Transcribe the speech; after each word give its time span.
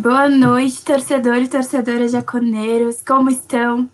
Boa 0.00 0.28
noite, 0.28 0.84
torcedores 0.84 1.48
e 1.48 1.50
torcedoras 1.50 2.12
jaconeiros, 2.12 3.02
como 3.02 3.28
estão? 3.30 3.90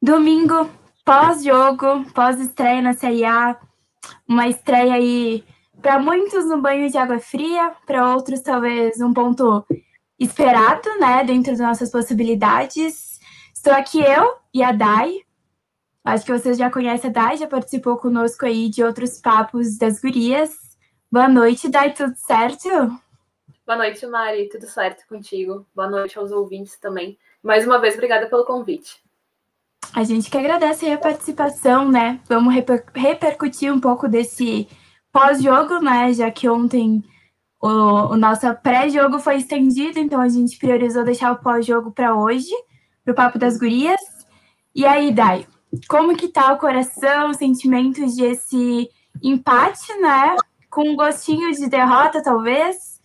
Domingo, 0.00 0.68
pós-jogo, 1.06 2.04
pós-estreia 2.12 2.82
na 2.82 2.92
Série 2.92 3.24
A, 3.24 3.58
uma 4.28 4.46
estreia 4.46 4.92
aí 4.92 5.42
para 5.80 5.98
muitos 5.98 6.44
um 6.44 6.60
banho 6.60 6.90
de 6.90 6.98
água 6.98 7.18
fria, 7.18 7.72
para 7.86 8.14
outros 8.14 8.42
talvez 8.42 9.00
um 9.00 9.14
ponto 9.14 9.64
esperado, 10.18 10.86
né, 11.00 11.24
dentro 11.24 11.52
das 11.52 11.60
nossas 11.60 11.90
possibilidades. 11.90 13.18
Estou 13.54 13.72
aqui 13.72 14.02
eu 14.02 14.34
e 14.52 14.62
a 14.62 14.70
Dai. 14.70 15.14
Acho 16.04 16.26
que 16.26 16.38
vocês 16.38 16.58
já 16.58 16.70
conhecem 16.70 17.08
a 17.08 17.12
Dai, 17.12 17.38
já 17.38 17.46
participou 17.46 17.96
conosco 17.96 18.44
aí 18.44 18.68
de 18.68 18.84
outros 18.84 19.18
papos 19.18 19.78
das 19.78 19.98
gurias. 19.98 20.50
Boa 21.10 21.26
noite, 21.26 21.70
Dai, 21.70 21.94
tudo 21.94 22.14
certo? 22.16 22.68
Boa 23.68 23.76
noite, 23.76 24.06
Mari, 24.06 24.48
tudo 24.48 24.66
certo 24.66 25.06
contigo? 25.06 25.66
Boa 25.76 25.90
noite 25.90 26.18
aos 26.18 26.32
ouvintes 26.32 26.78
também. 26.78 27.18
Mais 27.42 27.66
uma 27.66 27.78
vez, 27.78 27.92
obrigada 27.96 28.26
pelo 28.26 28.46
convite. 28.46 28.96
A 29.92 30.02
gente 30.04 30.30
que 30.30 30.38
agradece 30.38 30.90
a 30.90 30.96
participação, 30.96 31.86
né? 31.86 32.18
Vamos 32.26 32.54
reper 32.54 32.86
repercutir 32.94 33.70
um 33.70 33.78
pouco 33.78 34.08
desse 34.08 34.66
pós-jogo, 35.12 35.80
né? 35.80 36.14
Já 36.14 36.30
que 36.30 36.48
ontem 36.48 37.04
o, 37.60 37.68
o 37.68 38.16
nosso 38.16 38.46
pré-jogo 38.62 39.18
foi 39.18 39.36
estendido, 39.36 39.98
então 39.98 40.18
a 40.18 40.30
gente 40.30 40.58
priorizou 40.58 41.04
deixar 41.04 41.32
o 41.32 41.42
pós-jogo 41.42 41.90
para 41.90 42.16
hoje, 42.16 42.54
para 43.04 43.12
o 43.12 43.14
Papo 43.14 43.38
das 43.38 43.58
Gurias. 43.58 44.00
E 44.74 44.86
aí, 44.86 45.12
Dai, 45.12 45.46
como 45.90 46.16
que 46.16 46.28
tá 46.28 46.54
o 46.54 46.58
coração, 46.58 47.32
os 47.32 47.36
sentimentos 47.36 48.16
desse 48.16 48.88
empate, 49.22 49.92
né? 50.00 50.36
Com 50.70 50.88
um 50.88 50.96
gostinho 50.96 51.52
de 51.52 51.68
derrota, 51.68 52.22
talvez? 52.22 52.97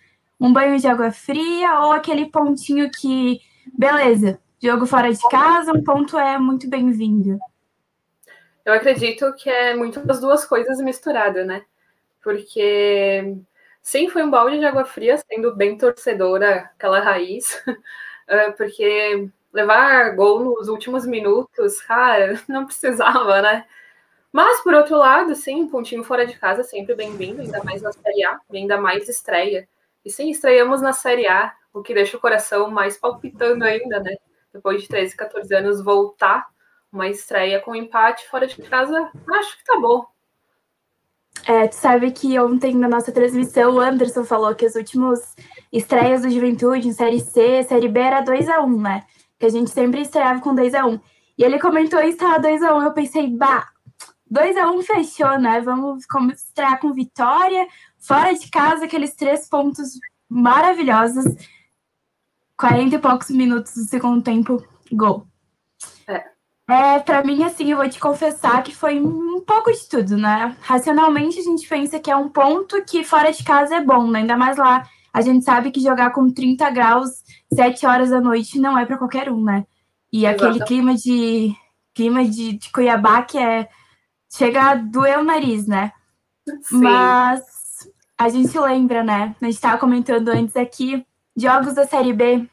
Um 0.43 0.51
banho 0.51 0.77
de 0.77 0.85
água 0.89 1.09
fria 1.09 1.79
ou 1.79 1.93
aquele 1.93 2.25
pontinho 2.25 2.91
que, 2.91 3.39
beleza, 3.77 4.41
jogo 4.61 4.85
fora 4.85 5.09
de 5.09 5.29
casa, 5.29 5.71
um 5.71 5.81
ponto 5.81 6.19
é 6.19 6.37
muito 6.37 6.69
bem-vindo. 6.69 7.39
Eu 8.65 8.73
acredito 8.73 9.33
que 9.35 9.49
é 9.49 9.73
muito 9.73 10.05
das 10.05 10.19
duas 10.19 10.43
coisas 10.43 10.81
misturadas, 10.81 11.47
né? 11.47 11.63
Porque 12.21 13.37
sim, 13.81 14.09
foi 14.09 14.21
um 14.21 14.29
balde 14.29 14.59
de 14.59 14.65
água 14.65 14.83
fria, 14.83 15.17
sendo 15.17 15.55
bem 15.55 15.77
torcedora, 15.77 16.69
aquela 16.75 16.99
raiz, 16.99 17.63
porque 18.57 19.29
levar 19.53 20.13
gol 20.13 20.43
nos 20.43 20.67
últimos 20.67 21.05
minutos, 21.05 21.81
cara, 21.83 22.37
não 22.49 22.65
precisava, 22.65 23.41
né? 23.41 23.65
Mas, 24.29 24.59
por 24.59 24.73
outro 24.73 24.97
lado, 24.97 25.35
sim, 25.35 25.61
um 25.61 25.69
pontinho 25.69 26.03
fora 26.03 26.27
de 26.27 26.37
casa 26.37 26.63
sempre 26.63 26.95
bem-vindo, 26.95 27.41
ainda 27.41 27.63
mais 27.63 27.81
na 27.81 27.93
Série 27.93 28.25
A, 28.25 28.41
ainda 28.51 28.77
mais 28.77 29.07
estreia. 29.07 29.69
E 30.05 30.09
sim, 30.09 30.29
estreamos 30.29 30.81
na 30.81 30.93
Série 30.93 31.27
A, 31.27 31.53
o 31.73 31.81
que 31.81 31.93
deixa 31.93 32.17
o 32.17 32.19
coração 32.19 32.69
mais 32.69 32.97
palpitando 32.97 33.63
ainda, 33.63 33.99
né? 33.99 34.15
Depois 34.53 34.81
de 34.81 34.87
13, 34.87 35.15
14 35.15 35.55
anos, 35.55 35.83
voltar 35.83 36.45
uma 36.91 37.07
estreia 37.07 37.59
com 37.59 37.73
empate 37.73 38.27
fora 38.29 38.45
de 38.45 38.61
casa, 38.61 39.09
acho 39.31 39.57
que 39.57 39.63
tá 39.63 39.79
bom. 39.79 40.05
É, 41.45 41.67
tu 41.67 41.73
sabe 41.73 42.11
que 42.11 42.39
ontem 42.39 42.75
na 42.75 42.87
nossa 42.87 43.11
transmissão 43.11 43.75
o 43.75 43.79
Anderson 43.79 44.23
falou 44.23 44.53
que 44.53 44.65
as 44.65 44.75
últimas 44.75 45.35
estreias 45.71 46.21
do 46.21 46.29
Juventude 46.29 46.87
em 46.87 46.93
Série 46.93 47.19
C, 47.19 47.63
Série 47.63 47.89
B 47.89 47.99
era 47.99 48.21
2 48.21 48.47
a 48.47 48.61
1 48.61 48.81
né? 48.81 49.03
Que 49.39 49.47
a 49.47 49.49
gente 49.49 49.71
sempre 49.71 50.01
estreava 50.01 50.39
com 50.39 50.53
2 50.53 50.73
a 50.75 50.85
1 50.85 50.99
E 51.37 51.43
ele 51.43 51.59
comentou 51.59 52.01
isso, 52.01 52.19
tava 52.19 52.39
2 52.39 52.61
a 52.61 52.75
1 52.75 52.83
Eu 52.83 52.93
pensei, 52.93 53.27
bah, 53.27 53.67
2 54.29 54.55
a 54.55 54.71
1 54.71 54.81
fechou, 54.83 55.39
né? 55.39 55.59
Vamos 55.59 56.05
estrear 56.33 56.79
com 56.79 56.93
vitória, 56.93 57.67
fora 58.05 58.33
de 58.33 58.49
casa, 58.49 58.85
aqueles 58.85 59.15
três 59.15 59.47
pontos 59.47 59.99
maravilhosos. 60.29 61.25
40 62.57 62.95
e 62.95 62.99
poucos 62.99 63.29
minutos 63.29 63.73
do 63.75 63.83
segundo 63.83 64.21
tempo, 64.21 64.63
gol. 64.91 65.27
É. 66.07 66.33
É, 66.69 66.99
para 66.99 67.23
mim, 67.23 67.43
assim, 67.43 67.71
eu 67.71 67.77
vou 67.77 67.89
te 67.89 67.99
confessar 67.99 68.63
que 68.63 68.73
foi 68.73 68.99
um 68.99 69.41
pouco 69.41 69.71
de 69.71 69.89
tudo, 69.89 70.15
né? 70.15 70.55
Racionalmente, 70.61 71.39
a 71.39 71.43
gente 71.43 71.67
pensa 71.67 71.99
que 71.99 72.09
é 72.09 72.15
um 72.15 72.29
ponto 72.29 72.81
que 72.85 73.03
fora 73.03 73.31
de 73.31 73.43
casa 73.43 73.75
é 73.75 73.81
bom, 73.83 74.09
né? 74.09 74.19
Ainda 74.19 74.37
mais 74.37 74.57
lá, 74.57 74.87
a 75.11 75.21
gente 75.21 75.43
sabe 75.43 75.71
que 75.71 75.81
jogar 75.81 76.11
com 76.11 76.31
30 76.31 76.69
graus, 76.69 77.23
7 77.53 77.85
horas 77.85 78.11
da 78.11 78.21
noite, 78.21 78.59
não 78.59 78.77
é 78.77 78.85
para 78.85 78.97
qualquer 78.97 79.29
um, 79.29 79.43
né? 79.43 79.65
E 80.11 80.25
Exato. 80.25 80.45
aquele 80.45 80.65
clima 80.65 80.95
de 80.95 81.53
clima 81.93 82.25
de, 82.25 82.53
de 82.53 82.71
Cuiabá 82.71 83.21
que 83.23 83.37
é 83.37 83.67
chega 84.31 84.61
a 84.61 84.75
doer 84.75 85.19
o 85.19 85.23
nariz, 85.23 85.67
né? 85.67 85.91
Sim. 86.63 86.81
Mas 86.81 87.41
a 88.17 88.29
gente 88.29 88.57
lembra, 88.57 89.03
né? 89.03 89.35
A 89.41 89.45
gente 89.45 89.55
estava 89.55 89.77
comentando 89.77 90.29
antes 90.29 90.55
aqui 90.55 91.05
jogos 91.35 91.73
da 91.73 91.85
Série 91.85 92.13
B 92.13 92.47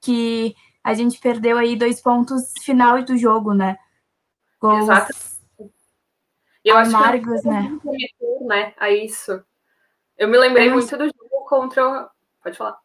que 0.00 0.54
a 0.82 0.94
gente 0.94 1.20
perdeu 1.20 1.58
aí 1.58 1.76
dois 1.76 2.00
pontos 2.00 2.52
final 2.62 3.02
do 3.02 3.16
jogo, 3.16 3.54
né? 3.54 3.78
Gols 4.60 4.82
Exato. 4.84 5.12
Eu 6.64 6.76
amargos, 6.76 7.34
acho 7.34 7.42
que 7.42 7.48
né? 7.48 7.78
né? 8.42 8.74
A 8.78 8.90
isso. 8.90 9.42
Eu 10.16 10.28
me 10.28 10.38
lembrei 10.38 10.68
eu 10.68 10.72
muito 10.72 10.96
do 10.96 11.04
jogo 11.04 11.44
contra. 11.48 12.08
Pode 12.42 12.56
falar. 12.56 12.78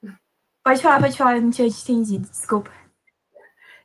Pode 0.64 0.82
falar, 0.82 1.00
pode 1.00 1.18
falar, 1.18 1.38
eu 1.38 1.42
não 1.42 1.50
tinha 1.50 1.68
entendido, 1.68 2.28
desculpa. 2.28 2.72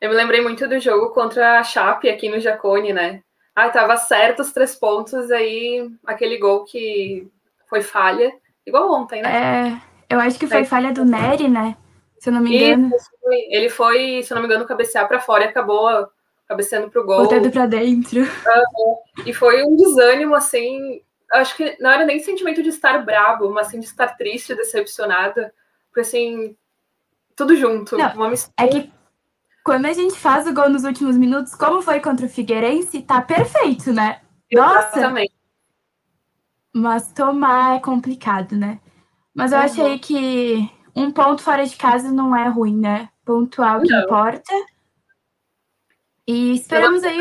Eu 0.00 0.10
me 0.10 0.16
lembrei 0.16 0.40
muito 0.40 0.66
do 0.66 0.80
jogo 0.80 1.10
contra 1.10 1.60
a 1.60 1.62
Chape 1.62 2.08
aqui 2.08 2.28
no 2.28 2.40
Jacone, 2.40 2.92
né? 2.92 3.22
Ah, 3.54 3.68
tava 3.68 3.96
certo 3.96 4.40
os 4.40 4.52
três 4.52 4.74
pontos, 4.74 5.30
aí 5.30 5.88
aquele 6.04 6.38
gol 6.38 6.64
que 6.64 7.30
foi 7.72 7.80
falha, 7.80 8.30
igual 8.66 8.92
ontem, 8.92 9.22
né? 9.22 9.80
É, 10.10 10.14
eu 10.14 10.20
acho 10.20 10.38
que 10.38 10.46
foi 10.46 10.62
falha 10.62 10.92
do 10.92 11.06
Nery, 11.06 11.48
né? 11.48 11.74
se 12.20 12.28
eu 12.28 12.34
não 12.34 12.42
me 12.42 12.54
engano. 12.54 12.94
Isso, 12.94 13.10
ele 13.50 13.70
foi, 13.70 14.22
se 14.22 14.30
eu 14.30 14.34
não 14.36 14.42
me 14.42 14.46
engano, 14.46 14.66
cabecear 14.66 15.08
para 15.08 15.18
fora 15.18 15.44
e 15.44 15.48
acabou 15.48 16.06
cabeceando 16.46 16.90
para 16.90 17.00
o 17.00 17.04
gol. 17.04 17.22
Botando 17.22 17.50
para 17.50 17.64
dentro. 17.64 18.20
Uhum. 18.20 18.96
E 19.26 19.32
foi 19.32 19.64
um 19.64 19.74
desânimo, 19.74 20.34
assim. 20.34 21.00
Acho 21.32 21.56
que 21.56 21.76
não 21.80 21.90
era 21.90 22.04
nem 22.04 22.20
sentimento 22.20 22.62
de 22.62 22.68
estar 22.68 23.04
brabo, 23.04 23.50
mas 23.50 23.68
assim 23.68 23.80
de 23.80 23.86
estar 23.86 24.16
triste, 24.18 24.54
decepcionada. 24.54 25.52
Porque 25.88 26.00
assim, 26.02 26.54
tudo 27.34 27.56
junto. 27.56 27.96
Não, 27.96 28.12
uma 28.14 28.32
É 28.56 28.68
que 28.68 28.92
quando 29.64 29.86
a 29.86 29.92
gente 29.92 30.16
faz 30.16 30.46
o 30.46 30.54
gol 30.54 30.68
nos 30.68 30.84
últimos 30.84 31.16
minutos, 31.16 31.56
como 31.56 31.80
foi 31.80 31.98
contra 32.00 32.26
o 32.26 32.28
Figueirense, 32.28 33.02
tá 33.02 33.20
perfeito, 33.20 33.92
né? 33.92 34.20
Nossa! 34.52 34.98
Exatamente. 34.98 35.31
Mas 36.72 37.12
tomar 37.12 37.76
é 37.76 37.80
complicado, 37.80 38.56
né? 38.56 38.80
Mas 39.34 39.52
eu 39.52 39.58
uhum. 39.58 39.64
achei 39.64 39.98
que 39.98 40.70
um 40.94 41.10
ponto 41.10 41.42
fora 41.42 41.66
de 41.66 41.76
casa 41.76 42.10
não 42.10 42.34
é 42.34 42.48
ruim, 42.48 42.76
né? 42.76 43.08
Pontual 43.24 43.82
que 43.82 43.90
não. 43.90 44.04
importa. 44.04 44.52
E 46.26 46.54
esperamos 46.54 47.02
aí. 47.04 47.18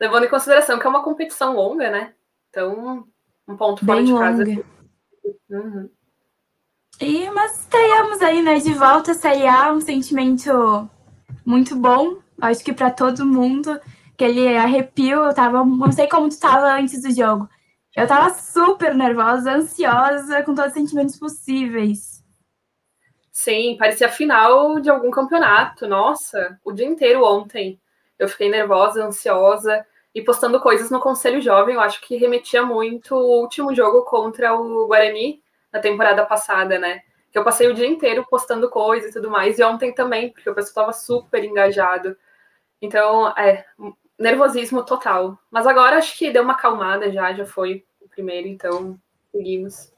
Levando 0.00 0.24
em 0.24 0.30
consideração 0.30 0.78
que 0.78 0.86
é 0.86 0.90
uma 0.90 1.04
competição 1.04 1.54
longa, 1.54 1.90
né? 1.90 2.14
Então, 2.50 3.06
um 3.46 3.56
ponto 3.56 3.84
fora 3.84 3.98
Bem 3.98 4.06
de 4.06 4.12
longa. 4.12 4.24
casa. 4.24 4.44
Uhum. 5.50 5.90
E, 7.00 7.30
mas 7.30 7.60
estreamos 7.60 8.20
aí, 8.22 8.42
né? 8.42 8.58
De 8.58 8.74
volta 8.74 9.12
a 9.12 9.14
Série 9.14 9.46
A, 9.46 9.72
um 9.72 9.80
sentimento 9.80 10.88
muito 11.44 11.74
bom. 11.76 12.18
Acho 12.40 12.64
que 12.64 12.72
para 12.72 12.90
todo 12.90 13.26
mundo. 13.26 13.80
Aquele 14.14 14.56
arrepio, 14.56 15.24
eu 15.24 15.34
tava. 15.34 15.64
Não 15.64 15.92
sei 15.92 16.08
como 16.08 16.28
tu 16.28 16.38
tava 16.38 16.72
antes 16.74 17.02
do 17.02 17.12
jogo. 17.12 17.48
Eu 17.94 18.06
tava 18.06 18.32
super 18.32 18.94
nervosa, 18.94 19.52
ansiosa, 19.52 20.42
com 20.42 20.54
todos 20.54 20.68
os 20.68 20.74
sentimentos 20.74 21.18
possíveis. 21.18 22.22
Sim, 23.30 23.76
parecia 23.78 24.08
final 24.08 24.80
de 24.80 24.90
algum 24.90 25.10
campeonato. 25.10 25.86
Nossa, 25.86 26.58
o 26.64 26.72
dia 26.72 26.86
inteiro 26.86 27.24
ontem. 27.24 27.80
Eu 28.18 28.28
fiquei 28.28 28.48
nervosa, 28.48 29.04
ansiosa 29.04 29.84
e 30.14 30.22
postando 30.22 30.60
coisas 30.60 30.90
no 30.90 31.00
Conselho 31.00 31.40
Jovem. 31.40 31.74
Eu 31.74 31.80
acho 31.80 32.00
que 32.02 32.16
remetia 32.16 32.62
muito 32.64 33.14
o 33.14 33.40
último 33.40 33.74
jogo 33.74 34.04
contra 34.04 34.54
o 34.54 34.86
Guarani 34.86 35.42
na 35.72 35.80
temporada 35.80 36.24
passada, 36.24 36.78
né? 36.78 37.00
Que 37.30 37.38
eu 37.38 37.44
passei 37.44 37.68
o 37.68 37.74
dia 37.74 37.86
inteiro 37.86 38.24
postando 38.28 38.68
coisas 38.70 39.10
e 39.10 39.12
tudo 39.14 39.30
mais. 39.30 39.58
E 39.58 39.64
ontem 39.64 39.92
também, 39.94 40.30
porque 40.30 40.48
o 40.48 40.54
pessoal 40.54 40.90
estava 40.90 40.92
super 40.92 41.42
engajado. 41.42 42.16
Então, 42.80 43.28
é, 43.36 43.64
nervosismo 44.22 44.84
total. 44.84 45.38
Mas 45.50 45.66
agora 45.66 45.98
acho 45.98 46.16
que 46.16 46.30
deu 46.30 46.42
uma 46.42 46.54
acalmada 46.54 47.10
já, 47.10 47.32
já 47.32 47.44
foi 47.44 47.84
o 48.00 48.08
primeiro, 48.08 48.48
então 48.48 48.98
seguimos. 49.30 49.92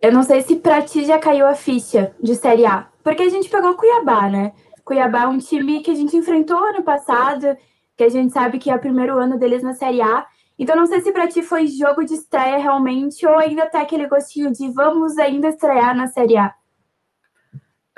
Eu 0.00 0.12
não 0.12 0.22
sei 0.22 0.42
se 0.42 0.56
pra 0.56 0.82
ti 0.82 1.04
já 1.04 1.18
caiu 1.18 1.46
a 1.46 1.54
ficha 1.54 2.14
de 2.20 2.34
Série 2.34 2.66
A, 2.66 2.88
porque 3.02 3.22
a 3.22 3.28
gente 3.28 3.48
pegou 3.48 3.74
Cuiabá, 3.74 4.28
né? 4.28 4.52
Cuiabá 4.84 5.22
é 5.22 5.26
um 5.26 5.38
time 5.38 5.82
que 5.82 5.90
a 5.90 5.94
gente 5.94 6.16
enfrentou 6.16 6.56
ano 6.56 6.82
passado, 6.82 7.56
que 7.96 8.04
a 8.04 8.08
gente 8.08 8.32
sabe 8.32 8.58
que 8.58 8.70
é 8.70 8.74
o 8.74 8.80
primeiro 8.80 9.18
ano 9.18 9.38
deles 9.38 9.62
na 9.62 9.74
Série 9.74 10.00
A. 10.00 10.26
Então 10.58 10.74
não 10.74 10.86
sei 10.86 11.00
se 11.00 11.12
pra 11.12 11.28
ti 11.28 11.42
foi 11.42 11.66
jogo 11.66 12.04
de 12.04 12.14
estreia 12.14 12.58
realmente, 12.58 13.26
ou 13.26 13.36
ainda 13.36 13.66
tá 13.66 13.80
aquele 13.80 14.06
gostinho 14.08 14.52
de 14.52 14.70
vamos 14.72 15.18
ainda 15.18 15.48
estrear 15.48 15.96
na 15.96 16.06
Série 16.06 16.36
A. 16.36 16.54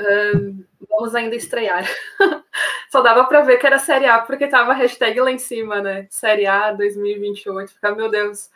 Um, 0.01 0.65
vamos 0.91 1.15
ainda 1.15 1.37
estrear. 1.37 1.85
Só 2.91 3.01
dava 3.01 3.25
para 3.25 3.43
ver 3.43 3.59
que 3.59 3.67
era 3.67 3.79
Série 3.79 4.07
A 4.07 4.19
porque 4.19 4.49
tava 4.49 4.73
a 4.73 4.75
hashtag 4.75 5.21
lá 5.21 5.31
em 5.31 5.39
cima, 5.39 5.81
né? 5.81 6.07
Série 6.11 6.47
A 6.47 6.73
2028. 6.73 7.73
Ficar, 7.73 7.95
meu 7.95 8.11
Deus. 8.11 8.51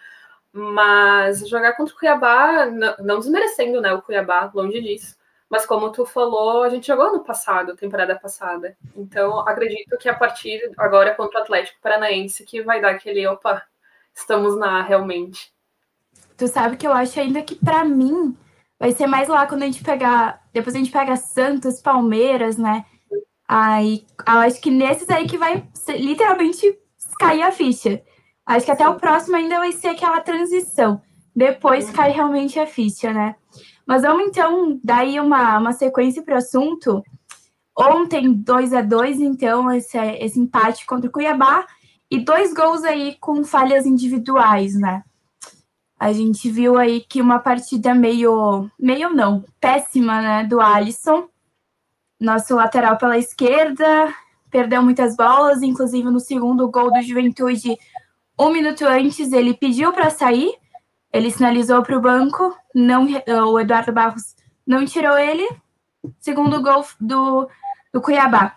Mas 0.52 1.48
jogar 1.48 1.72
contra 1.72 1.94
o 1.94 1.98
Cuiabá, 1.98 2.66
não, 2.66 2.96
não 2.98 3.19
desmerecendo, 3.19 3.81
né? 3.81 3.92
O 3.92 4.02
Cuiabá, 4.02 4.50
longe 4.54 4.81
disso. 4.81 5.16
Mas 5.48 5.66
como 5.66 5.92
tu 5.92 6.04
falou, 6.04 6.62
a 6.62 6.69
gente 6.69 6.86
jogou 6.86 7.12
no 7.12 7.22
passado, 7.22 7.76
temporada 7.76 8.16
passada. 8.16 8.76
Então, 8.96 9.40
acredito 9.40 9.96
que 9.98 10.08
a 10.08 10.14
partir 10.14 10.72
agora 10.76 11.14
contra 11.14 11.40
o 11.40 11.42
Atlético 11.42 11.80
Paranaense 11.80 12.44
que 12.44 12.62
vai 12.62 12.80
dar 12.80 12.90
aquele, 12.90 13.26
opa, 13.26 13.62
estamos 14.12 14.58
na 14.58 14.82
realmente. 14.82 15.52
Tu 16.37 16.48
sabe 16.48 16.76
que 16.76 16.87
eu 16.87 16.92
acho 16.92 17.20
ainda 17.20 17.42
que 17.42 17.54
para 17.54 17.84
mim 17.84 18.37
vai 18.79 18.93
ser 18.93 19.06
mais 19.06 19.29
lá 19.29 19.47
quando 19.47 19.62
a 19.62 19.67
gente 19.67 19.82
pegar, 19.82 20.43
depois 20.53 20.75
a 20.75 20.79
gente 20.79 20.91
pega 20.91 21.17
Santos, 21.17 21.81
Palmeiras, 21.81 22.56
né? 22.56 22.85
Aí, 23.47 24.06
acho 24.26 24.61
que 24.61 24.71
nesses 24.71 25.09
aí 25.11 25.26
que 25.26 25.38
vai 25.38 25.67
literalmente 25.88 26.79
cair 27.19 27.43
a 27.43 27.53
ficha. 27.53 28.03
Acho 28.47 28.67
que 28.67 28.73
até 28.73 28.88
o 28.88 28.97
próximo 28.97 29.37
ainda 29.37 29.59
vai 29.59 29.73
ser 29.73 29.88
aquela 29.88 30.21
transição. 30.21 31.00
Depois 31.35 31.91
cai 31.91 32.11
realmente 32.11 32.59
a 32.59 32.67
ficha, 32.67 33.12
né? 33.12 33.37
Mas 33.87 34.03
vamos 34.03 34.29
então 34.29 34.79
dar 34.82 34.99
aí 34.99 35.19
uma, 35.19 35.59
uma 35.59 35.73
sequência 35.73 36.23
para 36.23 36.35
o 36.35 36.38
assunto. 36.38 37.03
Ontem, 37.76 38.32
2 38.32 38.73
a 38.73 38.82
2 38.82 39.21
então, 39.21 39.71
esse, 39.73 39.99
esse 39.99 40.38
empate 40.38 40.87
contra 40.87 41.09
o 41.09 41.12
Cuiabá. 41.12 41.67
E 42.11 42.21
dois 42.21 42.55
gols 42.55 42.85
aí 42.85 43.17
com 43.19 43.43
falhas 43.44 43.87
individuais, 43.87 44.75
né? 44.75 45.03
A 45.99 46.12
gente 46.12 46.50
viu 46.50 46.76
aí 46.76 47.00
que 47.00 47.20
uma 47.20 47.38
partida 47.38 47.94
meio, 47.94 48.70
meio 48.79 49.11
não, 49.11 49.44
péssima, 49.61 50.20
né, 50.20 50.44
do 50.44 50.61
Alisson. 50.61 51.29
Nosso 52.20 52.55
lateral 52.56 52.96
pela 52.96 53.19
esquerda, 53.19 54.12
perdeu 54.50 54.82
muitas 54.82 55.17
bolas, 55.17 55.62
inclusive 55.62 56.11
no 56.11 56.20
segundo 56.20 56.69
gol 56.70 56.93
do 56.93 57.02
Juventude, 57.02 57.76
um 58.38 58.50
minuto 58.50 58.85
antes 58.85 59.32
ele 59.32 59.55
pediu 59.55 59.93
para 59.93 60.11
sair, 60.11 60.52
ele 61.12 61.31
sinalizou 61.31 61.82
para 61.82 61.97
o 61.97 62.00
banco, 62.00 62.56
não, 62.75 63.06
o 63.52 63.61
Eduardo 63.61 63.93
Barros 63.93 64.35
não 64.67 64.85
tirou 64.85 65.17
ele. 65.17 65.49
Segundo 66.19 66.61
gol 66.61 66.85
do, 67.00 67.49
do 67.93 68.00
Cuiabá. 68.00 68.56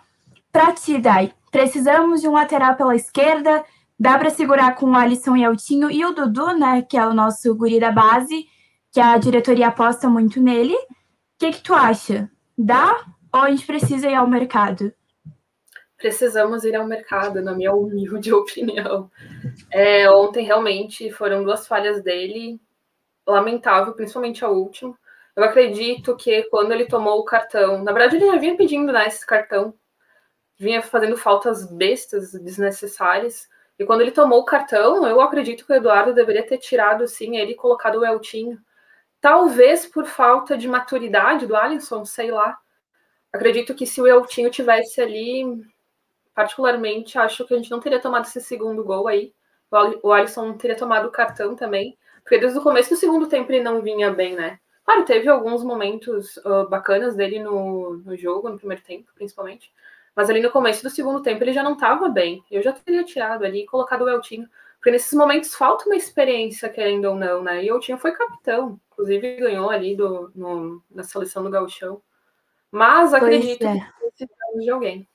Para 0.52 0.72
ti, 0.72 0.98
Dai, 0.98 1.32
precisamos 1.50 2.20
de 2.20 2.28
um 2.28 2.32
lateral 2.32 2.74
pela 2.74 2.96
esquerda, 2.96 3.64
dá 3.98 4.18
para 4.18 4.30
segurar 4.30 4.74
com 4.74 4.90
o 4.90 4.96
Alisson 4.96 5.36
e 5.36 5.44
Altinho 5.44 5.90
e 5.90 6.04
o 6.04 6.12
Dudu, 6.12 6.56
né, 6.56 6.82
que 6.82 6.96
é 6.96 7.06
o 7.06 7.14
nosso 7.14 7.54
guri 7.54 7.80
da 7.80 7.90
base, 7.90 8.46
que 8.92 9.00
a 9.00 9.16
diretoria 9.18 9.68
aposta 9.68 10.08
muito 10.08 10.40
nele. 10.40 10.74
O 10.74 10.86
que, 11.38 11.52
que 11.52 11.62
tu 11.62 11.74
acha? 11.74 12.30
Dá 12.56 13.04
ou 13.32 13.40
a 13.40 13.50
gente 13.50 13.66
precisa 13.66 14.08
ir 14.08 14.14
ao 14.14 14.26
mercado? 14.26 14.92
precisamos 15.98 16.62
ir 16.64 16.76
ao 16.76 16.86
mercado, 16.86 17.42
na 17.42 17.52
minha 17.52 17.74
humilde 17.74 18.32
opinião. 18.32 19.10
É, 19.70 20.08
ontem 20.10 20.46
realmente 20.46 21.10
foram 21.10 21.42
duas 21.42 21.66
falhas 21.66 22.02
dele, 22.02 22.58
lamentável, 23.26 23.92
principalmente 23.92 24.44
a 24.44 24.48
última. 24.48 24.96
Eu 25.36 25.44
acredito 25.44 26.16
que 26.16 26.44
quando 26.44 26.72
ele 26.72 26.86
tomou 26.86 27.18
o 27.18 27.24
cartão, 27.24 27.82
na 27.82 27.92
verdade 27.92 28.16
ele 28.16 28.26
já 28.26 28.36
vinha 28.38 28.56
pedindo 28.56 28.92
né, 28.92 29.06
esse 29.06 29.26
cartão, 29.26 29.74
vinha 30.56 30.80
fazendo 30.80 31.16
faltas 31.16 31.70
bestas, 31.70 32.32
desnecessárias. 32.32 33.48
E 33.78 33.84
quando 33.86 34.00
ele 34.00 34.10
tomou 34.10 34.40
o 34.40 34.44
cartão, 34.44 35.06
eu 35.06 35.20
acredito 35.20 35.64
que 35.64 35.72
o 35.72 35.76
Eduardo 35.76 36.12
deveria 36.12 36.46
ter 36.46 36.58
tirado 36.58 37.06
sim 37.06 37.36
ele 37.36 37.52
e 37.52 37.56
colocado 37.56 38.00
o 38.00 38.04
Eltinho. 38.04 38.58
Talvez 39.20 39.86
por 39.86 40.04
falta 40.04 40.56
de 40.56 40.66
maturidade 40.66 41.46
do 41.46 41.56
Alisson, 41.56 42.04
sei 42.04 42.30
lá. 42.30 42.58
Acredito 43.32 43.74
que 43.74 43.86
se 43.86 44.00
o 44.00 44.06
Eltinho 44.06 44.50
tivesse 44.50 45.00
ali, 45.00 45.44
particularmente, 46.34 47.18
acho 47.18 47.46
que 47.46 47.54
a 47.54 47.56
gente 47.56 47.70
não 47.70 47.80
teria 47.80 48.00
tomado 48.00 48.24
esse 48.24 48.40
segundo 48.40 48.82
gol 48.84 49.06
aí. 49.06 49.32
O 50.02 50.12
Alisson 50.12 50.46
não 50.46 50.58
teria 50.58 50.76
tomado 50.76 51.06
o 51.06 51.12
cartão 51.12 51.54
também, 51.54 51.96
porque 52.22 52.38
desde 52.38 52.58
o 52.58 52.62
começo 52.62 52.90
do 52.90 52.96
segundo 52.96 53.28
tempo 53.28 53.52
ele 53.52 53.62
não 53.62 53.82
vinha 53.82 54.10
bem, 54.10 54.34
né? 54.34 54.58
Claro, 54.84 55.04
teve 55.04 55.28
alguns 55.28 55.62
momentos 55.62 56.38
uh, 56.38 56.66
bacanas 56.68 57.14
dele 57.14 57.38
no, 57.40 57.98
no 57.98 58.16
jogo, 58.16 58.48
no 58.48 58.56
primeiro 58.56 58.82
tempo, 58.82 59.10
principalmente. 59.14 59.70
Mas 60.18 60.28
ali 60.28 60.42
no 60.42 60.50
começo 60.50 60.82
do 60.82 60.90
segundo 60.90 61.22
tempo 61.22 61.44
ele 61.44 61.52
já 61.52 61.62
não 61.62 61.74
estava 61.74 62.08
bem. 62.08 62.42
Eu 62.50 62.60
já 62.60 62.72
teria 62.72 63.04
tirado 63.04 63.44
ali 63.44 63.62
e 63.62 63.66
colocado 63.66 64.02
o 64.02 64.08
Eltinho. 64.08 64.48
Porque 64.74 64.90
nesses 64.90 65.12
momentos 65.12 65.54
falta 65.54 65.84
uma 65.86 65.94
experiência, 65.94 66.68
querendo 66.68 67.04
ou 67.04 67.14
não, 67.14 67.40
né? 67.40 67.64
E 67.64 67.70
o 67.70 67.76
Eltinho 67.76 67.98
foi 67.98 68.10
capitão. 68.10 68.80
Inclusive 68.90 69.36
ganhou 69.36 69.70
ali 69.70 69.94
do, 69.94 70.32
no, 70.34 70.82
na 70.90 71.04
seleção 71.04 71.44
do 71.44 71.50
Gauchão. 71.50 72.02
Mas 72.68 73.14
acredito 73.14 73.64
é. 73.64 73.74
que 73.74 74.10
precisamos 74.10 74.64
de 74.64 74.70
alguém. 74.70 75.08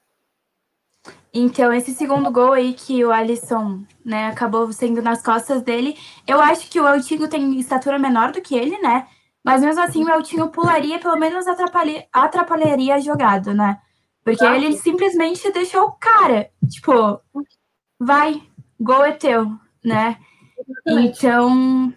Então, 1.33 1.73
esse 1.73 1.93
segundo 1.93 2.31
gol 2.31 2.53
aí 2.53 2.73
que 2.73 3.03
o 3.03 3.11
Alisson, 3.11 3.83
né, 4.05 4.27
acabou 4.27 4.71
sendo 4.71 5.01
nas 5.01 5.21
costas 5.21 5.61
dele, 5.61 5.97
eu 6.25 6.39
acho 6.39 6.71
que 6.71 6.79
o 6.79 6.87
Eltinho 6.87 7.27
tem 7.27 7.59
estatura 7.59 7.99
menor 7.99 8.31
do 8.31 8.41
que 8.41 8.55
ele, 8.55 8.79
né? 8.79 9.05
Mas 9.43 9.61
mesmo 9.61 9.81
assim 9.81 10.05
o 10.05 10.09
Eltinho 10.09 10.47
pularia, 10.47 10.97
pelo 10.97 11.17
menos 11.17 11.45
atrapalharia, 11.45 12.07
atrapalharia 12.13 12.95
a 12.95 12.99
jogada, 13.01 13.53
né? 13.53 13.81
Porque 14.23 14.43
ah, 14.43 14.55
ele 14.55 14.77
simplesmente 14.77 15.51
deixou 15.51 15.83
o 15.83 15.91
cara, 15.93 16.49
tipo, 16.69 17.19
vai, 17.99 18.41
gol 18.79 19.03
é 19.03 19.11
teu, 19.11 19.51
né? 19.83 20.17
Então, 20.87 21.93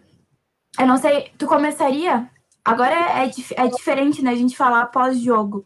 eu 0.78 0.86
não 0.86 0.96
sei, 0.96 1.30
tu 1.38 1.46
começaria? 1.46 2.28
Agora 2.64 2.94
é, 2.94 3.30
é 3.56 3.68
diferente, 3.68 4.22
né, 4.22 4.32
a 4.32 4.36
gente 4.36 4.56
falar 4.56 4.86
pós-jogo. 4.86 5.64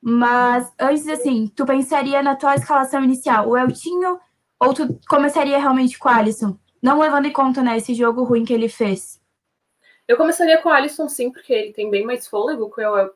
Mas 0.00 0.72
antes, 0.78 1.08
assim, 1.08 1.48
tu 1.48 1.66
pensaria 1.66 2.22
na 2.22 2.36
tua 2.36 2.54
escalação 2.54 3.02
inicial, 3.02 3.48
o 3.48 3.56
Eltinho, 3.56 4.20
ou 4.60 4.72
tu 4.72 5.00
começaria 5.08 5.58
realmente 5.58 5.98
com 5.98 6.08
o 6.08 6.12
Alisson? 6.12 6.56
Não 6.80 7.00
levando 7.00 7.26
em 7.26 7.32
conta, 7.32 7.60
né, 7.60 7.76
esse 7.76 7.92
jogo 7.92 8.22
ruim 8.22 8.44
que 8.44 8.52
ele 8.52 8.68
fez. 8.68 9.20
Eu 10.06 10.16
começaria 10.16 10.62
com 10.62 10.68
o 10.68 10.72
Alisson, 10.72 11.08
sim, 11.08 11.32
porque 11.32 11.52
ele 11.52 11.72
tem 11.72 11.90
bem 11.90 12.06
mais 12.06 12.28
fôlego 12.28 12.72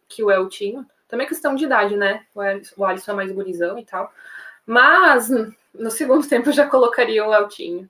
que 0.08 0.22
o 0.22 0.30
Eltinho. 0.30 0.84
Também 1.12 1.26
é 1.26 1.28
questão 1.28 1.54
de 1.54 1.66
idade, 1.66 1.94
né? 1.94 2.22
O 2.74 2.86
Alisson 2.86 3.12
é 3.12 3.14
mais 3.14 3.30
gurizão 3.30 3.78
e 3.78 3.84
tal. 3.84 4.10
Mas 4.64 5.28
no 5.74 5.90
segundo 5.90 6.24
tempo 6.26 6.48
eu 6.48 6.54
já 6.54 6.66
colocaria 6.66 7.22
o 7.22 7.34
Eltinho. 7.34 7.86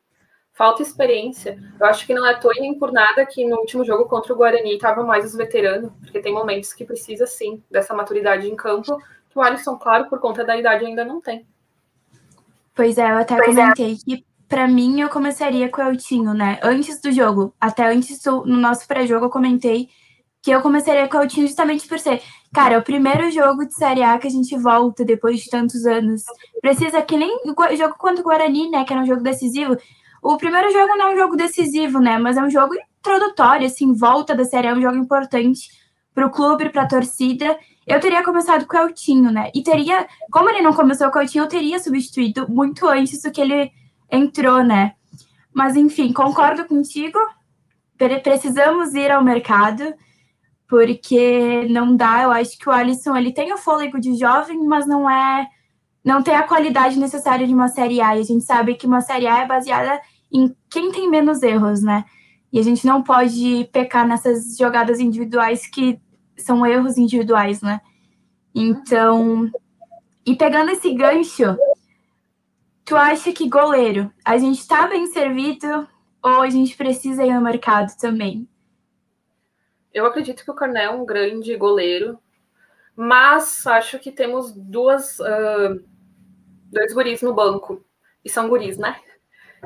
Falta 0.53 0.83
experiência. 0.83 1.57
Eu 1.79 1.87
acho 1.87 2.05
que 2.05 2.13
não 2.13 2.27
é 2.27 2.35
toa 2.35 2.53
nem 2.55 2.77
por 2.77 2.91
nada 2.91 3.25
que 3.25 3.47
no 3.47 3.61
último 3.61 3.85
jogo 3.85 4.07
contra 4.07 4.33
o 4.33 4.37
Guarani 4.37 4.75
estavam 4.75 5.07
mais 5.07 5.25
os 5.25 5.37
veteranos, 5.37 5.93
porque 6.01 6.21
tem 6.21 6.35
momentos 6.35 6.73
que 6.73 6.85
precisa 6.85 7.25
sim 7.25 7.63
dessa 7.71 7.95
maturidade 7.95 8.51
em 8.51 8.57
campo, 8.57 8.99
que 9.31 9.39
o 9.39 9.41
Alisson, 9.41 9.77
claro, 9.77 10.09
por 10.09 10.19
conta 10.19 10.45
da 10.45 10.57
idade 10.57 10.85
ainda 10.85 11.05
não 11.05 11.21
tem. 11.21 11.47
Pois 12.75 12.99
é, 12.99 13.09
eu 13.09 13.19
até 13.19 13.37
pois 13.37 13.57
é. 13.57 13.61
comentei 13.61 13.93
é. 13.93 13.97
que 14.05 14.27
para 14.49 14.67
mim 14.67 15.01
eu 15.01 15.09
começaria 15.09 15.69
com 15.69 15.81
o 15.81 15.93
Eltinho, 15.93 16.35
né? 16.35 16.59
Antes 16.61 17.01
do 17.01 17.13
jogo, 17.13 17.55
até 17.61 17.87
antes 17.87 18.21
do, 18.21 18.45
no 18.45 18.57
nosso 18.57 18.89
pré-jogo 18.89 19.27
eu 19.27 19.31
comentei 19.31 19.89
que 20.43 20.51
eu 20.51 20.61
começaria 20.61 21.09
com 21.09 21.19
o 21.19 21.23
Eltinho 21.23 21.47
justamente 21.47 21.87
por 21.87 21.99
ser, 21.99 22.21
cara, 22.53 22.75
é 22.75 22.79
o 22.79 22.83
primeiro 22.83 23.31
jogo 23.31 23.65
de 23.65 23.75
Série 23.75 24.03
A 24.03 24.19
que 24.19 24.27
a 24.27 24.31
gente 24.31 24.59
volta 24.59 25.05
depois 25.05 25.41
de 25.41 25.49
tantos 25.49 25.87
anos. 25.87 26.25
Precisa 26.61 27.01
que 27.01 27.17
nem 27.17 27.41
o 27.47 27.77
jogo 27.77 27.95
contra 27.97 28.21
o 28.21 28.25
Guarani, 28.25 28.69
né, 28.69 28.85
que 28.85 28.93
era 28.93 29.03
um 29.03 29.07
jogo 29.07 29.23
decisivo, 29.23 29.77
o 30.23 30.37
primeiro 30.37 30.73
jogo 30.73 30.97
não 30.97 31.09
é 31.09 31.15
um 31.15 31.19
jogo 31.19 31.37
decisivo, 31.37 31.99
né? 31.99 32.17
Mas 32.17 32.37
é 32.37 32.43
um 32.43 32.49
jogo 32.49 32.75
introdutório, 32.77 33.67
assim, 33.67 33.93
volta 33.93 34.37
da 34.37 34.45
série, 34.45 34.69
é 34.69 34.73
um 34.73 34.81
jogo 34.81 34.97
importante 34.97 35.69
para 36.15 36.25
o 36.25 36.31
clube, 36.31 36.71
para 36.71 36.83
a 36.83 36.89
torcida. 36.89 37.59
Eu 37.85 37.99
teria 37.99 38.23
começado 38.23 38.65
com 38.65 38.77
o 38.77 38.81
Eltinho, 38.83 39.33
né? 39.33 39.51
E 39.53 39.65
teria, 39.65 40.07
como 40.31 40.49
ele 40.49 40.63
não 40.63 40.73
começou 40.73 41.11
com 41.11 41.19
o 41.19 41.23
Eltinho, 41.23 41.43
eu 41.43 41.49
teria 41.49 41.81
substituído 41.81 42.49
muito 42.49 42.87
antes 42.87 43.21
do 43.21 43.33
que 43.33 43.41
ele 43.41 43.73
entrou, 44.09 44.63
né? 44.63 44.95
Mas 45.53 45.75
enfim, 45.75 46.13
concordo 46.13 46.65
contigo. 46.67 47.19
Precisamos 48.23 48.95
ir 48.95 49.11
ao 49.11 49.25
mercado, 49.25 49.93
porque 50.73 51.67
não 51.69 51.95
dá. 51.95 52.23
Eu 52.23 52.31
acho 52.31 52.57
que 52.57 52.67
o 52.67 52.73
Alisson 52.73 53.15
ele 53.15 53.31
tem 53.31 53.53
o 53.53 53.59
fôlego 53.59 54.01
de 54.01 54.17
jovem, 54.17 54.59
mas 54.65 54.87
não 54.87 55.09
é, 55.09 55.47
não 56.03 56.23
tem 56.23 56.35
a 56.35 56.45
qualidade 56.45 56.99
necessária 56.99 57.47
de 57.47 57.53
uma 57.53 57.69
série 57.69 58.01
A. 58.01 58.17
E 58.17 58.21
a 58.21 58.25
gente 58.25 58.43
sabe 58.43 58.75
que 58.75 58.87
uma 58.87 59.03
série 59.03 59.27
A 59.27 59.41
é 59.41 59.47
baseada 59.47 60.01
em 60.33 60.57
quem 60.71 60.91
tem 60.91 61.11
menos 61.11 61.43
erros, 61.43 61.83
né? 61.83 62.07
E 62.51 62.59
a 62.59 62.63
gente 62.63 62.87
não 62.87 63.03
pode 63.03 63.69
pecar 63.71 64.09
nessas 64.09 64.57
jogadas 64.57 64.99
individuais 64.99 65.67
que 65.67 66.01
são 66.39 66.65
erros 66.65 66.97
individuais, 66.97 67.61
né? 67.61 67.79
Então, 68.55 69.51
e 70.25 70.35
pegando 70.35 70.71
esse 70.71 70.91
gancho, 70.95 71.55
tu 72.83 72.97
acha 72.97 73.31
que 73.31 73.47
goleiro, 73.47 74.11
a 74.25 74.39
gente 74.39 74.67
tá 74.67 74.87
bem 74.87 75.07
servido 75.09 75.87
ou 76.23 76.41
a 76.41 76.49
gente 76.49 76.75
precisa 76.79 77.27
ir 77.27 77.35
no 77.35 77.43
mercado 77.43 77.95
também? 78.01 78.49
Eu 79.93 80.07
acredito 80.07 80.45
que 80.45 80.51
o 80.51 80.55
Cornel 80.55 80.93
é 80.93 80.95
um 80.95 81.05
grande 81.05 81.55
goleiro, 81.57 82.19
mas 82.97 83.67
acho 83.67 83.99
que 83.99 84.11
temos 84.11 84.53
duas, 84.53 85.19
uh, 85.19 85.83
dois 86.71 86.93
guris 86.93 87.23
no 87.23 87.35
banco. 87.35 87.85
E 88.25 88.31
são 88.31 88.49
guris, 88.49 88.79
né? 88.79 89.01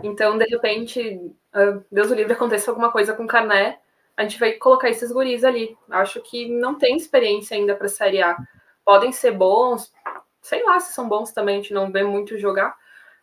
Então, 0.02 0.36
de 0.36 0.44
repente, 0.46 1.20
uh, 1.54 1.84
Deus 1.90 2.10
o 2.10 2.14
livre, 2.14 2.32
aconteça 2.32 2.70
alguma 2.70 2.90
coisa 2.90 3.14
com 3.14 3.24
o 3.24 3.28
Carné, 3.28 3.78
a 4.16 4.22
gente 4.22 4.38
vai 4.38 4.52
colocar 4.52 4.88
esses 4.88 5.12
guris 5.12 5.44
ali. 5.44 5.76
Acho 5.90 6.20
que 6.22 6.48
não 6.48 6.76
tem 6.76 6.96
experiência 6.96 7.56
ainda 7.56 7.74
para 7.74 7.88
Série 7.88 8.22
A. 8.22 8.36
Podem 8.84 9.12
ser 9.12 9.32
bons, 9.32 9.92
sei 10.40 10.62
lá 10.64 10.80
se 10.80 10.92
são 10.92 11.08
bons 11.08 11.32
também, 11.32 11.56
a 11.56 11.60
gente 11.60 11.74
não 11.74 11.90
vê 11.90 12.02
muito 12.02 12.38
jogar, 12.38 12.74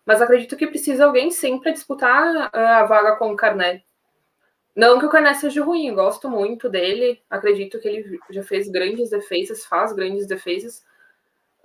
mas 0.06 0.22
acredito 0.22 0.58
que 0.58 0.68
precisa 0.68 1.06
alguém 1.06 1.32
sim 1.32 1.60
para 1.60 1.72
disputar 1.72 2.52
uh, 2.54 2.58
a 2.58 2.84
vaga 2.84 3.16
com 3.16 3.32
o 3.32 3.36
Carné. 3.36 3.84
Não 4.76 5.00
que 5.00 5.06
o 5.06 5.10
Carné 5.10 5.34
seja 5.36 5.64
ruim, 5.64 5.94
gosto 5.94 6.30
muito 6.30 6.70
dele. 6.70 7.22
Acredito 7.30 7.80
que 7.80 7.88
ele 7.88 8.20
já 8.30 8.44
fez 8.44 8.68
grandes 8.68 9.10
defesas, 9.10 9.66
faz 9.66 9.94
grandes 9.94 10.26
defesas. 10.26 10.84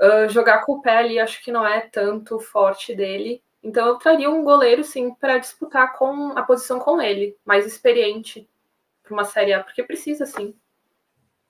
Uh, 0.01 0.29
jogar 0.29 0.65
com 0.65 0.75
o 0.75 0.83
pé 0.83 0.99
ali 0.99 1.19
acho 1.19 1.43
que 1.43 1.51
não 1.51 1.67
é 1.67 1.81
tanto 1.81 2.39
forte 2.39 2.95
dele. 2.95 3.43
Então 3.63 3.89
eu 3.89 3.97
traria 3.97 4.31
um 4.31 4.45
goleiro, 4.45 4.85
sim, 4.85 5.13
para 5.15 5.39
disputar 5.39 5.95
com 5.95 6.39
a 6.39 6.43
posição 6.43 6.79
com 6.79 7.01
ele, 7.01 7.37
mais 7.45 7.67
experiente 7.67 8.49
para 9.03 9.13
uma 9.13 9.25
Série 9.25 9.53
A, 9.53 9.65
porque 9.65 9.83
precisa, 9.83 10.27
sim. 10.27 10.55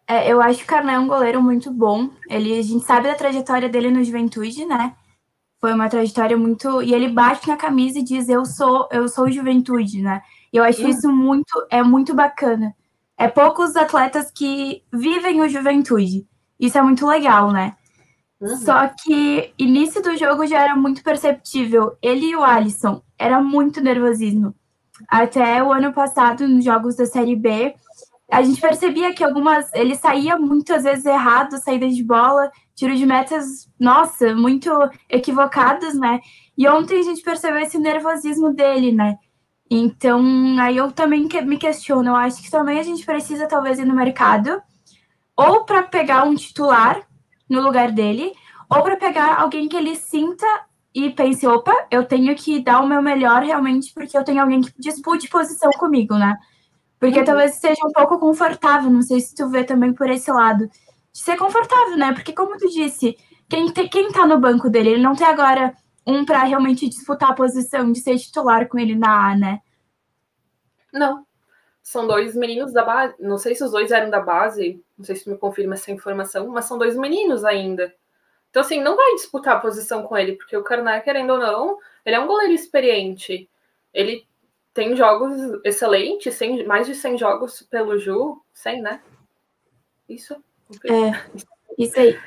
É, 0.06 0.32
eu 0.32 0.40
acho 0.40 0.60
que 0.60 0.64
o 0.64 0.68
Carné 0.68 0.94
é 0.94 0.98
um 0.98 1.08
goleiro 1.08 1.42
muito 1.42 1.70
bom. 1.70 2.08
Ele, 2.30 2.58
a 2.58 2.62
gente 2.62 2.84
sabe 2.84 3.08
da 3.08 3.14
trajetória 3.14 3.68
dele 3.68 3.90
no 3.90 4.02
Juventude, 4.02 4.64
né? 4.64 4.96
Foi 5.60 5.74
uma 5.74 5.90
trajetória 5.90 6.36
muito. 6.36 6.80
E 6.82 6.94
ele 6.94 7.08
bate 7.08 7.46
na 7.46 7.58
camisa 7.58 7.98
e 7.98 8.02
diz: 8.02 8.28
Eu 8.28 8.46
sou, 8.46 8.88
eu 8.90 9.06
sou 9.06 9.30
Juventude, 9.30 10.00
né? 10.00 10.22
E 10.52 10.56
eu 10.56 10.64
acho 10.64 10.82
uhum. 10.82 10.88
isso 10.88 11.12
muito, 11.12 11.66
é 11.70 11.82
muito 11.82 12.14
bacana. 12.14 12.74
É 13.16 13.28
poucos 13.28 13.76
atletas 13.76 14.30
que 14.30 14.82
vivem 14.92 15.40
o 15.40 15.48
Juventude. 15.48 16.26
Isso 16.58 16.78
é 16.78 16.82
muito 16.82 17.06
legal, 17.06 17.50
né? 17.52 17.76
Uhum. 18.40 18.56
Só 18.58 18.88
que 18.88 19.52
início 19.58 20.02
do 20.02 20.16
jogo 20.16 20.46
já 20.46 20.62
era 20.62 20.76
muito 20.76 21.02
perceptível. 21.02 21.96
Ele 22.00 22.26
e 22.26 22.36
o 22.36 22.44
Alisson 22.44 23.02
era 23.18 23.40
muito 23.40 23.80
nervosismo. 23.80 24.54
Até 25.08 25.62
o 25.62 25.72
ano 25.72 25.92
passado, 25.92 26.46
nos 26.46 26.64
jogos 26.64 26.96
da 26.96 27.06
Série 27.06 27.36
B, 27.36 27.74
a 28.30 28.42
gente 28.42 28.60
percebia 28.60 29.14
que 29.14 29.24
algumas. 29.24 29.72
Ele 29.72 29.94
saía 29.94 30.38
muitas 30.38 30.84
vezes 30.84 31.04
errado, 31.06 31.58
saída 31.58 31.88
de 31.88 32.02
bola, 32.04 32.50
tiro 32.74 32.94
de 32.94 33.06
metas, 33.06 33.68
nossa, 33.78 34.34
muito 34.34 34.70
equivocados, 35.08 35.94
né? 35.94 36.20
E 36.56 36.68
ontem 36.68 37.00
a 37.00 37.02
gente 37.02 37.22
percebeu 37.22 37.60
esse 37.60 37.78
nervosismo 37.78 38.52
dele, 38.52 38.92
né? 38.92 39.16
Então, 39.70 40.22
aí 40.60 40.76
eu 40.76 40.90
também 40.90 41.28
me 41.44 41.58
questiono. 41.58 42.10
Eu 42.10 42.16
acho 42.16 42.42
que 42.42 42.50
também 42.50 42.78
a 42.78 42.82
gente 42.82 43.04
precisa, 43.04 43.46
talvez, 43.46 43.78
ir 43.78 43.84
no 43.84 43.94
mercado, 43.94 44.62
ou 45.36 45.64
para 45.64 45.82
pegar 45.82 46.24
um 46.24 46.34
titular 46.34 47.00
no 47.48 47.60
lugar 47.60 47.92
dele, 47.92 48.32
ou 48.70 48.82
para 48.82 48.96
pegar 48.96 49.40
alguém 49.40 49.68
que 49.68 49.76
ele 49.76 49.94
sinta 49.94 50.46
e 50.94 51.10
pense: 51.10 51.46
opa, 51.46 51.72
eu 51.90 52.04
tenho 52.04 52.34
que 52.34 52.60
dar 52.60 52.80
o 52.80 52.86
meu 52.86 53.02
melhor 53.02 53.42
realmente, 53.42 53.92
porque 53.92 54.16
eu 54.16 54.24
tenho 54.24 54.40
alguém 54.40 54.60
que 54.62 54.72
dispute 54.78 55.28
posição 55.28 55.70
comigo, 55.72 56.14
né? 56.14 56.36
Porque 56.98 57.20
uhum. 57.20 57.24
talvez 57.24 57.54
seja 57.54 57.80
um 57.86 57.92
pouco 57.92 58.18
confortável, 58.18 58.90
não 58.90 59.02
sei 59.02 59.20
se 59.20 59.34
tu 59.34 59.48
vê 59.48 59.64
também 59.64 59.92
por 59.92 60.10
esse 60.10 60.30
lado. 60.32 60.66
De 60.66 61.20
ser 61.20 61.36
confortável, 61.36 61.96
né? 61.96 62.12
Porque, 62.12 62.32
como 62.32 62.56
tu 62.58 62.68
disse, 62.68 63.16
quem, 63.48 63.70
te, 63.70 63.88
quem 63.88 64.10
tá 64.10 64.26
no 64.26 64.38
banco 64.38 64.68
dele, 64.68 64.90
ele 64.90 65.02
não 65.02 65.14
tem 65.14 65.26
agora 65.26 65.74
um 66.08 66.24
para 66.24 66.42
realmente 66.44 66.88
disputar 66.88 67.30
a 67.30 67.34
posição 67.34 67.92
de 67.92 68.00
ser 68.00 68.18
titular 68.18 68.66
com 68.66 68.78
ele 68.78 68.96
na 68.96 69.30
A, 69.30 69.36
né? 69.36 69.60
Não. 70.90 71.26
São 71.82 72.06
dois 72.06 72.34
meninos 72.34 72.72
da 72.72 72.82
base. 72.82 73.14
Não 73.18 73.36
sei 73.36 73.54
se 73.54 73.62
os 73.62 73.72
dois 73.72 73.90
eram 73.90 74.08
da 74.08 74.18
base, 74.18 74.82
não 74.96 75.04
sei 75.04 75.16
se 75.16 75.28
me 75.28 75.36
confirma 75.36 75.74
essa 75.74 75.92
informação, 75.92 76.48
mas 76.48 76.64
são 76.64 76.78
dois 76.78 76.96
meninos 76.96 77.44
ainda. 77.44 77.94
Então, 78.48 78.62
assim, 78.62 78.80
não 78.82 78.96
vai 78.96 79.14
disputar 79.16 79.56
a 79.56 79.60
posição 79.60 80.02
com 80.02 80.16
ele, 80.16 80.32
porque 80.32 80.56
o 80.56 80.64
Karnak, 80.64 81.04
querendo 81.04 81.34
ou 81.34 81.38
não, 81.38 81.78
ele 82.04 82.16
é 82.16 82.20
um 82.20 82.26
goleiro 82.26 82.54
experiente. 82.54 83.48
Ele 83.92 84.26
tem 84.72 84.96
jogos 84.96 85.60
excelentes, 85.62 86.34
100, 86.34 86.64
mais 86.64 86.86
de 86.86 86.94
100 86.94 87.18
jogos 87.18 87.62
pelo 87.62 87.98
Ju, 87.98 88.42
100, 88.54 88.80
né? 88.80 89.02
Isso? 90.08 90.42
É, 90.86 91.42
isso 91.76 92.00
aí. 92.00 92.18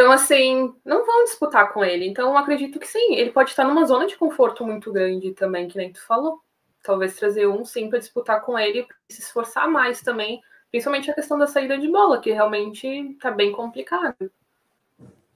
Então, 0.00 0.12
assim, 0.12 0.72
não 0.82 1.04
vão 1.04 1.24
disputar 1.24 1.74
com 1.74 1.84
ele. 1.84 2.08
Então, 2.08 2.34
acredito 2.34 2.80
que 2.80 2.86
sim, 2.86 3.16
ele 3.16 3.32
pode 3.32 3.50
estar 3.50 3.64
numa 3.64 3.84
zona 3.84 4.06
de 4.06 4.16
conforto 4.16 4.64
muito 4.64 4.90
grande 4.90 5.32
também, 5.32 5.68
que 5.68 5.76
nem 5.76 5.92
tu 5.92 6.02
falou. 6.06 6.40
Talvez 6.82 7.16
trazer 7.16 7.46
um, 7.46 7.66
sim, 7.66 7.90
para 7.90 7.98
disputar 7.98 8.40
com 8.40 8.58
ele 8.58 8.86
e 9.10 9.12
se 9.12 9.20
esforçar 9.20 9.68
mais 9.68 10.00
também, 10.00 10.40
principalmente 10.70 11.10
a 11.10 11.14
questão 11.14 11.36
da 11.36 11.46
saída 11.46 11.76
de 11.76 11.86
bola, 11.86 12.18
que 12.18 12.32
realmente 12.32 12.86
está 12.86 13.30
bem 13.30 13.52
complicado. 13.52 14.32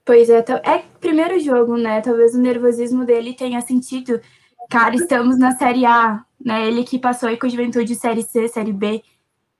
Pois 0.03 0.31
é, 0.31 0.39
é 0.39 0.83
primeiro 0.99 1.39
jogo, 1.39 1.77
né? 1.77 2.01
Talvez 2.01 2.33
o 2.33 2.41
nervosismo 2.41 3.05
dele 3.05 3.35
tenha 3.35 3.61
sentido. 3.61 4.19
Cara, 4.67 4.95
estamos 4.95 5.37
na 5.37 5.51
Série 5.51 5.85
A, 5.85 6.25
né? 6.43 6.65
Ele 6.67 6.83
que 6.83 6.97
passou 6.97 7.29
aí 7.29 7.37
com 7.37 7.45
a 7.45 7.49
Juventude 7.49 7.93
Série 7.93 8.23
C, 8.23 8.47
Série 8.47 8.73
B. 8.73 9.03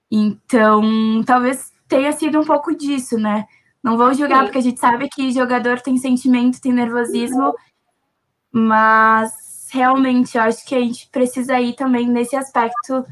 Então, 0.10 0.82
talvez 1.28 1.72
tenha 1.88 2.12
sido 2.12 2.40
um 2.40 2.44
pouco 2.44 2.76
disso, 2.76 3.20
né? 3.20 3.46
Não 3.86 4.00
vou 4.00 4.12
julgar, 4.16 4.40
Sim. 4.40 4.46
porque 4.46 4.58
a 4.58 4.62
gente 4.62 4.80
sabe 4.80 5.08
que 5.08 5.32
jogador 5.32 5.80
tem 5.80 5.96
sentimento, 5.96 6.60
tem 6.60 6.74
nervosismo, 6.74 7.54
mas 8.52 9.68
realmente 9.72 10.36
eu 10.36 10.42
acho 10.42 10.66
que 10.66 10.74
a 10.74 10.80
gente 10.80 11.08
precisa 11.12 11.62
ir 11.62 11.76
também 11.76 12.08
nesse 12.08 12.36
aspecto 12.36 13.06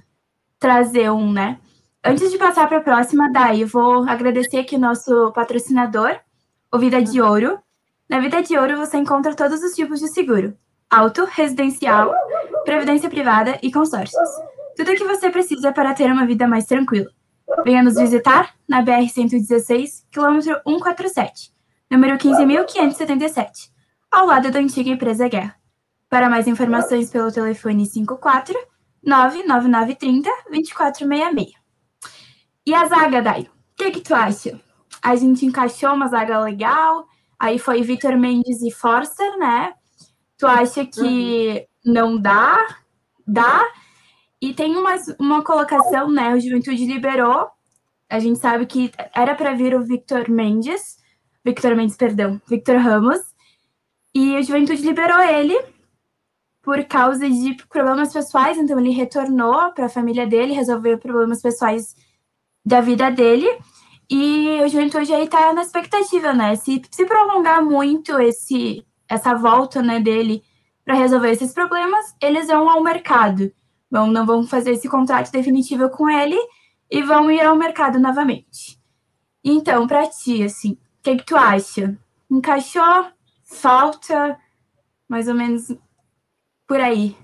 trazer 0.58 1.12
um, 1.12 1.32
né? 1.32 1.60
Antes 2.04 2.32
de 2.32 2.40
passar 2.40 2.68
para 2.68 2.80
a 2.80 2.82
próxima, 2.82 3.32
Dai, 3.32 3.64
vou 3.66 4.10
agradecer 4.10 4.58
aqui 4.58 4.76
nosso 4.76 5.32
patrocinador, 5.34 6.20
o 6.72 6.80
Vida 6.80 7.04
de 7.04 7.22
Ouro. 7.22 7.60
Na 8.10 8.20
Vida 8.20 8.42
de 8.42 8.58
Ouro 8.58 8.76
você 8.76 8.98
encontra 8.98 9.36
todos 9.36 9.62
os 9.62 9.76
tipos 9.76 10.00
de 10.00 10.08
seguro: 10.08 10.58
auto, 10.90 11.24
residencial, 11.26 12.12
previdência 12.66 13.12
privada 13.12 13.60
e 13.62 13.72
consórcios. 13.72 14.28
Tudo 14.76 14.92
o 14.92 14.96
que 14.96 15.04
você 15.04 15.30
precisa 15.30 15.72
para 15.72 15.94
ter 15.94 16.12
uma 16.12 16.26
vida 16.26 16.48
mais 16.48 16.66
tranquila. 16.66 17.12
Venha 17.64 17.84
nos 17.84 17.96
visitar 17.96 18.54
na 18.68 18.84
BR-116, 18.84 20.06
quilômetro 20.12 20.60
147, 20.66 21.52
número 21.90 22.18
15.577, 22.18 23.70
ao 24.12 24.26
lado 24.26 24.52
da 24.52 24.60
antiga 24.60 24.90
empresa 24.90 25.28
Guerra. 25.28 25.56
Para 26.10 26.30
mais 26.30 26.48
informações 26.48 27.10
pelo 27.10 27.32
telefone 27.32 27.86
54 27.86 28.56
99930 29.04 30.30
2466. 30.50 31.54
E 32.66 32.74
a 32.74 32.86
zaga, 32.86 33.22
Dai? 33.22 33.42
O 33.42 33.76
que, 33.76 33.92
que 33.92 34.02
tu 34.02 34.14
acha? 34.14 34.60
A 35.02 35.16
gente 35.16 35.46
encaixou 35.46 35.94
uma 35.94 36.08
zaga 36.08 36.40
legal, 36.40 37.06
aí 37.38 37.60
foi 37.60 37.82
Vitor 37.82 38.18
Mendes 38.18 38.62
e 38.62 38.72
Forster, 38.72 39.38
né? 39.38 39.74
Tu 40.38 40.48
acha 40.48 40.86
que 40.86 41.68
uhum. 41.86 41.94
não 41.94 42.18
dá? 42.18 42.58
Dá? 43.28 43.66
E 44.44 44.54
tem 44.54 44.76
uma, 44.76 44.96
uma 45.18 45.42
colocação, 45.42 46.12
né? 46.12 46.34
O 46.36 46.40
Juventude 46.40 46.86
liberou. 46.86 47.48
A 48.10 48.20
gente 48.20 48.40
sabe 48.40 48.66
que 48.66 48.92
era 49.16 49.34
para 49.36 49.54
vir 49.54 49.74
o 49.74 49.82
Victor 49.82 50.30
Mendes. 50.30 50.98
Victor 51.46 51.78
Mendes, 51.78 51.96
perdão. 51.96 52.42
Victor 52.46 52.76
Ramos. 52.76 53.22
E 54.14 54.36
o 54.36 54.44
Juventude 54.44 54.82
liberou 54.82 55.22
ele 55.22 55.58
por 56.62 56.84
causa 56.84 57.30
de 57.30 57.56
problemas 57.70 58.12
pessoais. 58.12 58.58
Então, 58.58 58.78
ele 58.78 58.90
retornou 58.90 59.72
para 59.72 59.86
a 59.86 59.90
família 59.90 60.28
dele, 60.28 60.52
resolveu 60.52 60.98
problemas 60.98 61.42
pessoais 61.42 61.96
da 62.66 62.82
vida 62.82 63.10
dele. 63.10 63.48
E 64.10 64.60
o 64.62 64.68
Juventude 64.68 65.14
aí 65.14 65.26
tá 65.30 65.54
na 65.54 65.62
expectativa, 65.62 66.34
né? 66.34 66.58
Se, 66.58 66.82
se 66.92 67.06
prolongar 67.06 67.64
muito 67.64 68.20
esse, 68.20 68.86
essa 69.08 69.36
volta 69.36 69.82
né, 69.82 70.02
dele 70.02 70.44
para 70.84 70.96
resolver 70.96 71.32
esses 71.32 71.54
problemas, 71.54 72.14
eles 72.22 72.48
vão 72.48 72.70
ao 72.70 72.84
mercado 72.84 73.50
vão, 73.94 74.08
não 74.08 74.26
vão 74.26 74.44
fazer 74.44 74.72
esse 74.72 74.90
contrato 74.90 75.32
definitivo 75.32 75.88
com 75.88 76.10
ele 76.10 76.36
e 76.90 77.04
vão 77.04 77.30
ir 77.30 77.42
ao 77.42 77.56
mercado 77.56 78.00
novamente. 78.00 78.82
Então, 79.44 79.86
para 79.86 80.08
ti, 80.08 80.44
assim, 80.44 80.72
o 80.72 81.04
que, 81.04 81.18
que 81.18 81.26
tu 81.26 81.38
acha? 81.38 81.96
Encaixou? 82.30 83.12
Falta? 83.44 84.36
Mais 85.08 85.28
ou 85.28 85.36
menos 85.36 85.68
por 86.68 86.80
aí. 86.80 87.16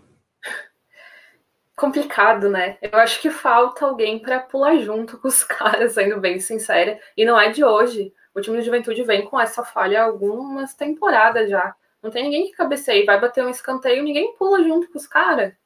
Complicado, 1.75 2.49
né? 2.49 2.77
Eu 2.83 2.99
acho 2.99 3.19
que 3.19 3.31
falta 3.31 3.87
alguém 3.87 4.19
para 4.19 4.39
pular 4.39 4.77
junto 4.77 5.17
com 5.17 5.27
os 5.27 5.41
caras, 5.43 5.93
sendo 5.93 6.19
bem 6.19 6.39
sincera. 6.39 6.99
E 7.17 7.25
não 7.25 7.39
é 7.39 7.49
de 7.49 7.63
hoje. 7.63 8.13
O 8.35 8.41
time 8.41 8.59
de 8.59 8.65
juventude 8.65 9.01
vem 9.01 9.25
com 9.25 9.39
essa 9.39 9.63
falha 9.63 10.03
algumas 10.03 10.75
temporadas 10.75 11.49
já. 11.49 11.75
Não 12.03 12.11
tem 12.11 12.25
ninguém 12.25 12.45
que 12.45 12.55
cabeceie, 12.55 13.05
vai 13.05 13.19
bater 13.19 13.43
um 13.43 13.49
escanteio, 13.49 14.03
ninguém 14.03 14.35
pula 14.35 14.63
junto 14.63 14.87
com 14.91 14.99
os 14.99 15.07
caras 15.07 15.58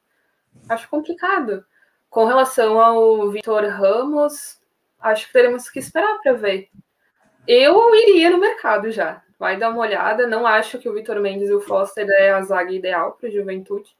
acho 0.68 0.88
complicado. 0.88 1.64
Com 2.10 2.26
relação 2.26 2.78
ao 2.80 3.30
Vitor 3.30 3.64
Ramos, 3.64 4.60
acho 5.00 5.26
que 5.26 5.32
teremos 5.32 5.68
que 5.68 5.78
esperar 5.78 6.20
para 6.22 6.32
ver. 6.32 6.68
Eu 7.46 7.94
iria 7.94 8.30
no 8.30 8.38
mercado 8.38 8.90
já. 8.90 9.22
Vai 9.38 9.58
dar 9.58 9.70
uma 9.70 9.80
olhada. 9.80 10.26
Não 10.26 10.46
acho 10.46 10.78
que 10.78 10.88
o 10.88 10.94
Vitor 10.94 11.20
Mendes 11.20 11.48
e 11.48 11.52
o 11.52 11.60
Foster 11.60 12.08
é 12.08 12.30
a 12.30 12.42
zaga 12.42 12.72
ideal 12.72 13.12
para 13.12 13.28
o 13.28 13.32
Juventude. 13.32 13.96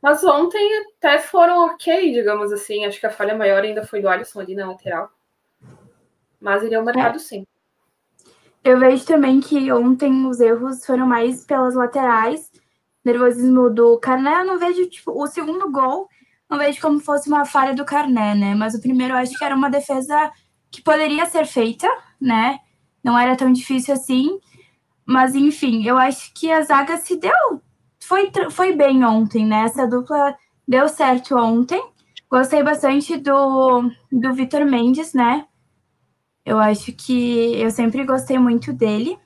Mas 0.00 0.22
ontem 0.22 0.86
até 0.98 1.18
foram 1.18 1.66
ok, 1.66 2.12
digamos 2.12 2.52
assim. 2.52 2.84
Acho 2.84 3.00
que 3.00 3.06
a 3.06 3.10
falha 3.10 3.34
maior 3.34 3.62
ainda 3.62 3.84
foi 3.84 4.00
do 4.00 4.08
Alisson 4.08 4.40
ali 4.40 4.54
na 4.54 4.68
lateral. 4.68 5.10
Mas 6.40 6.62
iria 6.62 6.78
ao 6.78 6.84
mercado 6.84 7.16
é. 7.16 7.18
sim. 7.18 7.46
Eu 8.62 8.78
vejo 8.78 9.04
também 9.04 9.40
que 9.40 9.70
ontem 9.72 10.26
os 10.26 10.40
erros 10.40 10.86
foram 10.86 11.06
mais 11.06 11.44
pelas 11.44 11.74
laterais 11.74 12.50
nervosismo 13.04 13.70
do 13.70 13.98
Carné, 13.98 14.40
eu 14.40 14.44
não 14.44 14.58
vejo, 14.58 14.88
tipo, 14.88 15.12
o 15.12 15.26
segundo 15.26 15.70
gol, 15.70 16.08
não 16.48 16.58
vejo 16.58 16.80
como 16.80 17.00
fosse 17.00 17.28
uma 17.28 17.44
falha 17.44 17.74
do 17.74 17.84
Carné, 17.84 18.34
né? 18.34 18.54
Mas 18.54 18.74
o 18.74 18.80
primeiro 18.80 19.14
eu 19.14 19.18
acho 19.18 19.36
que 19.36 19.44
era 19.44 19.54
uma 19.54 19.70
defesa 19.70 20.32
que 20.70 20.82
poderia 20.82 21.26
ser 21.26 21.46
feita, 21.46 21.88
né? 22.20 22.58
Não 23.02 23.18
era 23.18 23.36
tão 23.36 23.52
difícil 23.52 23.94
assim. 23.94 24.38
Mas, 25.06 25.34
enfim, 25.34 25.86
eu 25.86 25.98
acho 25.98 26.32
que 26.34 26.50
a 26.50 26.62
zaga 26.62 26.96
se 26.96 27.16
deu. 27.16 27.60
Foi, 28.02 28.30
foi 28.50 28.72
bem 28.74 29.04
ontem, 29.04 29.44
né? 29.46 29.64
Essa 29.64 29.86
dupla 29.86 30.36
deu 30.66 30.88
certo 30.88 31.36
ontem. 31.36 31.82
Gostei 32.30 32.62
bastante 32.62 33.16
do, 33.16 33.90
do 34.10 34.32
Vitor 34.32 34.64
Mendes, 34.64 35.12
né? 35.12 35.46
Eu 36.44 36.58
acho 36.58 36.92
que 36.92 37.54
eu 37.60 37.70
sempre 37.70 38.04
gostei 38.04 38.38
muito 38.38 38.72
dele. 38.72 39.18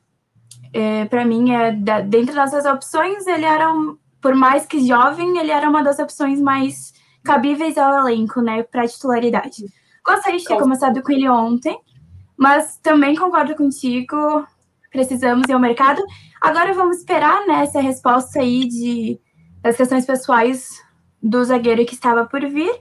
É, 0.73 1.05
para 1.07 1.25
mim, 1.25 1.53
é, 1.53 1.73
da, 1.73 2.01
dentro 2.01 2.35
dessas 2.35 2.65
opções, 2.65 3.27
ele 3.27 3.45
era, 3.45 3.73
um, 3.73 3.97
por 4.21 4.35
mais 4.35 4.67
que 4.67 4.87
jovem, 4.87 5.39
ele 5.39 5.51
era 5.51 5.69
uma 5.69 5.83
das 5.83 5.99
opções 5.99 6.41
mais 6.41 6.93
cabíveis 7.25 7.77
ao 7.77 8.07
elenco, 8.07 8.41
né? 8.41 8.63
Para 8.63 8.87
titularidade. 8.87 9.65
Gostaria 10.05 10.39
de 10.39 10.45
ter 10.45 10.59
começado 10.59 11.03
com 11.03 11.13
ele 11.13 11.29
ontem, 11.29 11.79
mas 12.37 12.79
também 12.79 13.15
concordo 13.15 13.55
contigo. 13.55 14.17
Precisamos 14.91 15.47
ir 15.49 15.53
ao 15.53 15.61
mercado. 15.61 16.03
Agora 16.41 16.73
vamos 16.73 16.99
esperar 16.99 17.47
né, 17.47 17.63
essa 17.65 17.81
resposta 17.81 18.41
aí 18.41 18.67
de, 18.67 19.21
das 19.61 19.77
questões 19.77 20.07
pessoais 20.07 20.83
do 21.23 21.45
zagueiro 21.45 21.85
que 21.85 21.95
estava 21.95 22.25
por 22.25 22.41
vir. 22.41 22.73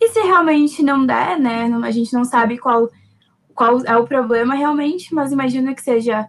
E 0.00 0.08
se 0.08 0.20
realmente 0.20 0.82
não 0.82 1.06
der, 1.06 1.38
né? 1.38 1.70
A 1.84 1.90
gente 1.90 2.12
não 2.12 2.24
sabe 2.24 2.58
qual, 2.58 2.88
qual 3.54 3.80
é 3.84 3.96
o 3.96 4.04
problema 4.04 4.54
realmente, 4.54 5.14
mas 5.14 5.30
imagino 5.30 5.74
que 5.74 5.82
seja 5.82 6.26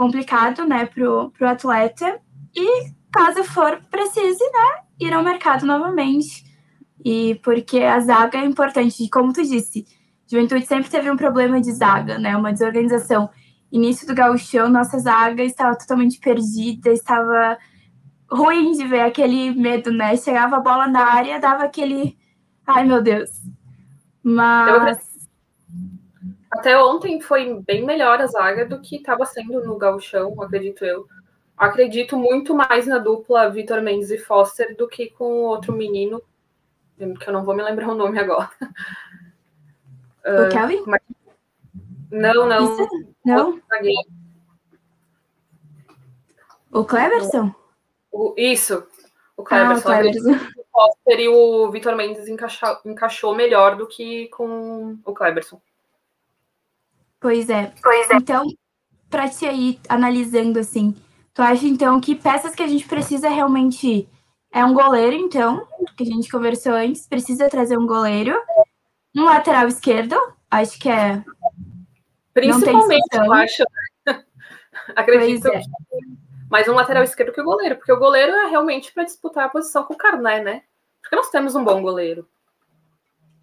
complicado, 0.00 0.64
né, 0.64 0.86
pro, 0.86 1.30
pro 1.32 1.46
atleta. 1.46 2.18
E 2.56 2.90
caso 3.12 3.44
for 3.44 3.82
precise, 3.90 4.42
né, 4.42 4.82
ir 4.98 5.12
ao 5.12 5.22
mercado 5.22 5.66
novamente. 5.66 6.42
E 7.04 7.34
porque 7.44 7.80
a 7.80 8.00
zaga 8.00 8.38
é 8.38 8.46
importante, 8.46 9.06
como 9.10 9.30
tu 9.30 9.42
disse, 9.42 9.84
Juventude 10.26 10.64
sempre 10.64 10.88
teve 10.88 11.10
um 11.10 11.18
problema 11.18 11.60
de 11.60 11.70
zaga, 11.72 12.18
né, 12.18 12.34
uma 12.34 12.50
desorganização. 12.50 13.28
Início 13.70 14.06
do 14.06 14.14
gauchão, 14.14 14.70
nossa 14.70 14.98
zaga 14.98 15.44
estava 15.44 15.76
totalmente 15.76 16.18
perdida, 16.18 16.90
estava 16.90 17.58
ruim 18.32 18.72
de 18.72 18.86
ver 18.86 19.02
aquele 19.02 19.54
medo, 19.54 19.92
né? 19.92 20.16
Chegava 20.16 20.56
a 20.56 20.60
bola 20.60 20.88
na 20.88 21.04
área, 21.04 21.38
dava 21.38 21.64
aquele. 21.64 22.16
Ai, 22.66 22.84
meu 22.84 23.00
Deus. 23.00 23.30
Mas. 24.24 25.09
Até 26.50 26.76
ontem 26.82 27.20
foi 27.20 27.62
bem 27.62 27.84
melhor 27.84 28.20
a 28.20 28.26
zaga 28.26 28.66
do 28.66 28.80
que 28.80 28.96
estava 28.96 29.24
sendo 29.24 29.64
no 29.64 29.78
Gauchão, 29.78 30.34
acredito 30.42 30.84
eu. 30.84 31.06
Acredito 31.56 32.16
muito 32.16 32.54
mais 32.54 32.86
na 32.86 32.98
dupla 32.98 33.50
Vitor 33.50 33.82
Mendes 33.82 34.10
e 34.10 34.18
Foster 34.18 34.74
do 34.76 34.88
que 34.88 35.10
com 35.10 35.24
o 35.24 35.42
outro 35.42 35.72
menino, 35.72 36.22
que 36.98 37.28
eu 37.28 37.32
não 37.32 37.44
vou 37.44 37.54
me 37.54 37.62
lembrar 37.62 37.88
o 37.88 37.94
nome 37.94 38.18
agora. 38.18 38.50
O 40.22 40.46
uh, 40.46 40.48
Kelvin? 40.50 40.82
Mas... 40.86 41.00
Não, 42.10 42.46
não. 42.46 42.74
Isso? 42.74 42.88
Não? 43.24 43.60
O 46.70 46.84
Cleberson? 46.84 47.54
O, 48.12 48.34
isso, 48.36 48.86
o 49.36 49.42
Cleberson. 49.42 49.88
Ah, 49.88 49.98
o, 49.98 50.00
Cleberson. 50.02 50.32
o 50.32 50.64
Foster 50.70 51.20
e 51.20 51.28
o 51.28 51.70
Vitor 51.70 51.96
Mendes 51.96 52.28
encaixou, 52.28 52.78
encaixou 52.84 53.34
melhor 53.34 53.76
do 53.76 53.86
que 53.86 54.28
com 54.28 54.98
o 55.04 55.14
Cleberson. 55.14 55.60
Pois 57.20 57.48
é. 57.50 57.72
Pois 57.82 58.10
é. 58.10 58.16
Então, 58.16 58.46
para 59.10 59.28
te 59.28 59.46
aí 59.46 59.78
analisando 59.88 60.58
assim, 60.58 60.94
tu 61.34 61.42
acha 61.42 61.66
então 61.66 62.00
que 62.00 62.14
peças 62.14 62.54
que 62.54 62.62
a 62.62 62.66
gente 62.66 62.88
precisa 62.88 63.28
realmente 63.28 64.08
é 64.52 64.64
um 64.64 64.74
goleiro, 64.74 65.14
então, 65.14 65.66
que 65.96 66.02
a 66.02 66.06
gente 66.06 66.30
conversou 66.30 66.72
antes, 66.72 67.06
precisa 67.06 67.48
trazer 67.48 67.78
um 67.78 67.86
goleiro, 67.86 68.34
um 69.14 69.24
lateral 69.24 69.68
esquerdo, 69.68 70.16
acho 70.50 70.78
que 70.78 70.88
é. 70.88 71.22
Principalmente, 72.32 73.06
eu 73.12 73.32
acho. 73.32 73.62
Acredito 74.96 75.48
é. 75.48 75.60
mais 76.50 76.66
um 76.68 76.74
lateral 76.74 77.04
esquerdo 77.04 77.32
que 77.32 77.40
o 77.40 77.44
goleiro, 77.44 77.76
porque 77.76 77.92
o 77.92 77.98
goleiro 77.98 78.32
é 78.32 78.46
realmente 78.48 78.92
para 78.92 79.04
disputar 79.04 79.44
a 79.44 79.48
posição 79.48 79.84
com 79.84 79.94
o 79.94 79.96
Carné, 79.96 80.42
né? 80.42 80.62
Porque 81.02 81.16
nós 81.16 81.30
temos 81.30 81.54
um 81.54 81.64
bom 81.64 81.82
goleiro. 81.82 82.26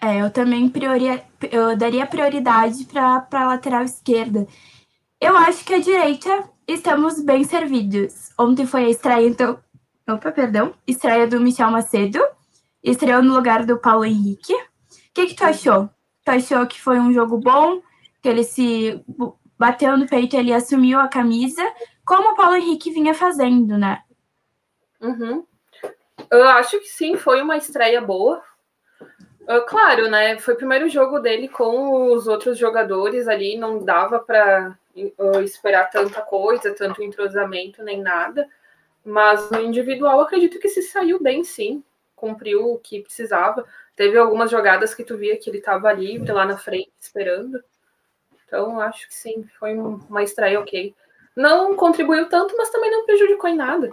É, 0.02 0.22
eu 0.22 0.30
também 0.30 0.70
prioria, 0.70 1.24
eu 1.52 1.76
daria 1.76 2.06
prioridade 2.06 2.86
para 2.86 3.28
a 3.32 3.48
lateral 3.48 3.84
esquerda. 3.84 4.48
Eu 5.20 5.36
acho 5.36 5.66
que 5.66 5.74
a 5.74 5.80
direita 5.80 6.50
estamos 6.68 7.22
bem 7.22 7.44
servidos. 7.44 8.32
Ontem 8.38 8.66
foi 8.66 8.86
a 8.86 8.90
estreia, 8.90 9.28
então. 9.28 9.60
Opa, 10.08 10.32
perdão. 10.32 10.74
Estreia 10.86 11.28
do 11.28 11.40
Michel 11.40 11.72
Macedo. 11.72 12.24
Estreou 12.84 13.24
no 13.24 13.34
lugar 13.34 13.66
do 13.66 13.80
Paulo 13.80 14.06
Henrique. 14.06 14.54
O 14.54 14.60
que, 15.14 15.28
que 15.28 15.36
tu 15.36 15.44
achou? 15.44 15.90
Tu 16.24 16.30
achou 16.30 16.68
que 16.68 16.80
foi 16.80 17.00
um 17.00 17.12
jogo 17.12 17.38
bom? 17.38 17.82
Que 18.22 18.30
ele 18.30 18.44
se 18.44 19.04
bateu 19.58 19.98
no 19.98 20.08
peito, 20.08 20.36
ele 20.36 20.54
assumiu 20.54 21.00
a 21.00 21.08
camisa? 21.08 21.64
como 22.08 22.32
o 22.32 22.36
Paulo 22.36 22.56
Henrique 22.56 22.90
vinha 22.90 23.14
fazendo, 23.14 23.78
né? 23.78 24.02
Uhum. 25.02 25.46
Eu 26.32 26.48
acho 26.48 26.80
que 26.80 26.88
sim, 26.88 27.18
foi 27.18 27.42
uma 27.42 27.58
estreia 27.58 28.00
boa. 28.00 28.42
Uh, 29.48 29.66
claro, 29.66 30.10
né? 30.10 30.38
Foi 30.40 30.54
o 30.54 30.58
primeiro 30.58 30.90
jogo 30.90 31.20
dele 31.20 31.48
com 31.48 32.12
os 32.12 32.28
outros 32.28 32.58
jogadores 32.58 33.28
ali, 33.28 33.58
não 33.58 33.84
dava 33.84 34.20
para 34.20 34.78
uh, 34.96 35.40
esperar 35.42 35.90
tanta 35.90 36.22
coisa, 36.22 36.74
tanto 36.74 37.02
entrosamento 37.02 37.84
nem 37.84 38.02
nada. 38.02 38.48
Mas 39.06 39.50
no 39.50 39.62
individual, 39.62 40.20
acredito 40.20 40.60
que 40.60 40.68
se 40.68 40.82
saiu 40.82 41.22
bem, 41.22 41.44
sim. 41.44 41.84
Cumpriu 42.16 42.74
o 42.74 42.80
que 42.80 43.02
precisava. 43.02 43.66
Teve 43.96 44.18
algumas 44.18 44.52
jogadas 44.52 44.94
que 44.94 45.04
tu 45.04 45.18
via 45.18 45.38
que 45.38 45.50
ele 45.50 45.60
estava 45.60 45.94
livre 45.94 46.32
lá 46.32 46.46
na 46.46 46.58
frente, 46.58 46.92
esperando. 47.00 47.64
Então, 48.46 48.80
acho 48.82 49.08
que 49.08 49.16
sim, 49.16 49.46
foi 49.58 49.76
uma 49.76 50.24
estreia 50.24 50.60
ok 50.60 50.94
não 51.38 51.76
contribuiu 51.76 52.28
tanto, 52.28 52.58
mas 52.58 52.72
também 52.72 52.90
não 52.90 53.06
prejudicou 53.06 53.48
em 53.48 53.56
nada. 53.56 53.92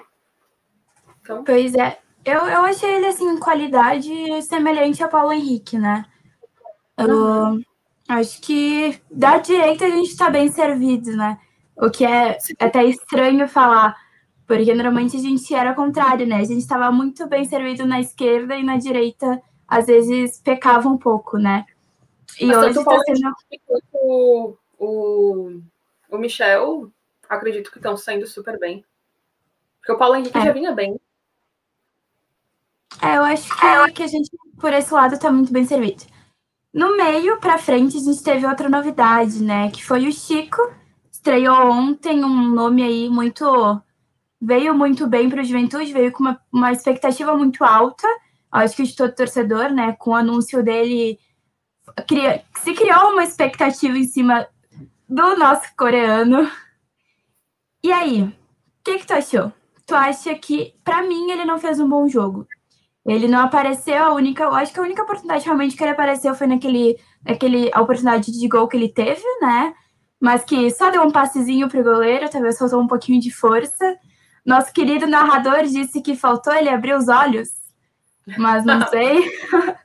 Então... 1.21 1.45
Pois 1.45 1.75
é. 1.75 1.99
Eu, 2.25 2.41
eu 2.47 2.65
achei 2.65 2.91
ele, 2.91 3.07
assim, 3.07 3.39
qualidade 3.39 4.43
semelhante 4.43 5.03
ao 5.03 5.11
Paulo 5.11 5.33
Henrique, 5.33 5.79
né? 5.79 6.05
Uhum. 6.99 7.57
Eu 7.59 7.65
acho 8.09 8.41
que 8.41 8.99
da 9.11 9.39
direita 9.39 9.85
a 9.85 9.91
gente 9.91 10.09
está 10.09 10.31
bem 10.31 10.51
servido, 10.51 11.17
né? 11.17 11.39
O 11.77 11.91
que 11.91 12.05
é 12.05 12.39
Sim. 12.39 12.55
até 12.59 12.85
estranho 12.85 13.49
falar, 13.49 13.97
porque 14.47 14.75
normalmente 14.75 15.17
a 15.17 15.21
gente 15.21 15.55
era 15.55 15.75
contrário, 15.75 16.27
né? 16.27 16.37
A 16.37 16.45
gente 16.45 16.59
estava 16.59 16.91
muito 16.91 17.27
bem 17.29 17.45
servido 17.45 17.87
na 17.87 18.01
esquerda 18.01 18.57
e 18.57 18.63
na 18.63 18.77
direita, 18.77 19.43
às 19.67 19.87
vezes, 19.87 20.41
pecava 20.41 20.89
um 20.89 20.97
pouco, 20.97 21.37
né? 21.37 21.67
E 22.41 22.47
Mas 22.47 22.57
hoje 22.57 22.79
está 22.79 22.99
sendo. 23.01 23.33
O, 23.93 24.57
o, 24.79 25.61
o 26.11 26.19
Michel 26.19 26.91
acredito 27.29 27.71
que 27.71 27.79
estão 27.79 27.97
saindo 27.97 28.27
super 28.27 28.59
bem. 28.59 28.85
Porque 29.79 29.93
o 29.93 29.99
Paulo 29.99 30.17
Henrique 30.17 30.39
é. 30.39 30.45
já 30.45 30.53
vinha 30.53 30.73
bem. 30.73 30.99
É, 33.03 33.17
eu 33.17 33.25
acho 33.25 33.49
que, 33.49 33.93
que 33.93 34.03
a 34.03 34.07
gente, 34.07 34.31
por 34.61 34.73
esse 34.73 34.93
lado, 34.93 35.15
está 35.15 35.31
muito 35.31 35.53
bem 35.53 35.65
servido. 35.65 36.05
No 36.73 36.97
meio, 36.97 37.39
para 37.39 37.57
frente, 37.59 37.97
a 37.97 38.01
gente 38.01 38.23
teve 38.23 38.45
outra 38.47 38.69
novidade, 38.69 39.43
né? 39.43 39.71
Que 39.71 39.85
foi 39.85 40.09
o 40.09 40.13
Chico. 40.13 40.61
Estreou 41.11 41.71
ontem 41.71 42.25
um 42.25 42.49
nome 42.49 42.83
aí 42.83 43.09
muito. 43.09 43.81
Veio 44.41 44.75
muito 44.75 45.07
bem 45.07 45.31
para 45.31 45.41
o 45.41 45.45
Juventude, 45.45 45.93
veio 45.93 46.13
com 46.13 46.25
uma, 46.25 46.41
uma 46.53 46.73
expectativa 46.73 47.37
muito 47.37 47.63
alta. 47.65 48.07
Acho 48.51 48.77
que 48.77 48.83
de 48.83 48.97
todo 48.97 49.15
torcedor, 49.15 49.71
né? 49.71 49.93
Com 49.93 50.11
o 50.11 50.15
anúncio 50.17 50.63
dele. 50.63 51.19
Cria, 52.09 52.45
se 52.59 52.75
criou 52.75 53.13
uma 53.13 53.23
expectativa 53.23 53.97
em 53.97 54.05
cima 54.05 54.47
do 55.09 55.37
nosso 55.37 55.75
coreano. 55.77 56.51
E 57.85 57.93
aí, 57.93 58.23
o 58.23 58.33
que, 58.83 58.99
que 58.99 59.07
tu 59.07 59.13
achou? 59.15 59.53
Tu 59.87 59.95
acha 59.95 60.35
que, 60.35 60.75
para 60.83 61.03
mim, 61.03 61.31
ele 61.31 61.45
não 61.45 61.59
fez 61.59 61.79
um 61.79 61.89
bom 61.89 62.09
jogo? 62.09 62.49
Ele 63.07 63.29
não 63.29 63.41
apareceu, 63.41 64.03
a 64.03 64.15
única, 64.15 64.45
eu 64.45 64.55
acho 64.55 64.73
que 64.73 64.81
a 64.81 64.83
única 64.83 65.03
oportunidade 65.03 65.45
realmente 65.45 65.77
que 65.77 65.85
ele 65.85 65.91
apareceu 65.91 66.35
foi 66.35 66.47
naquele, 66.47 66.99
naquele 67.25 67.71
a 67.73 67.81
oportunidade 67.83 68.33
de 68.33 68.49
gol 68.49 68.67
que 68.67 68.77
ele 68.77 68.89
teve, 68.89 69.23
né? 69.41 69.75
Mas 70.19 70.43
que 70.45 70.71
só 70.71 70.91
deu 70.91 71.03
um 71.03 71.11
passezinho 71.11 71.69
pro 71.69 71.85
goleiro, 71.85 72.31
talvez 72.31 72.59
faltou 72.59 72.81
um 72.81 72.87
pouquinho 72.87 73.21
de 73.21 73.31
força. 73.31 73.99
Nosso 74.45 74.73
querido 74.73 75.07
narrador 75.07 75.65
disse 75.65 76.01
que 76.01 76.17
faltou 76.17 76.55
ele 76.55 76.71
abrir 76.71 76.95
os 76.95 77.09
olhos, 77.09 77.51
mas 78.39 78.65
não 78.65 78.87
sei. 78.89 79.31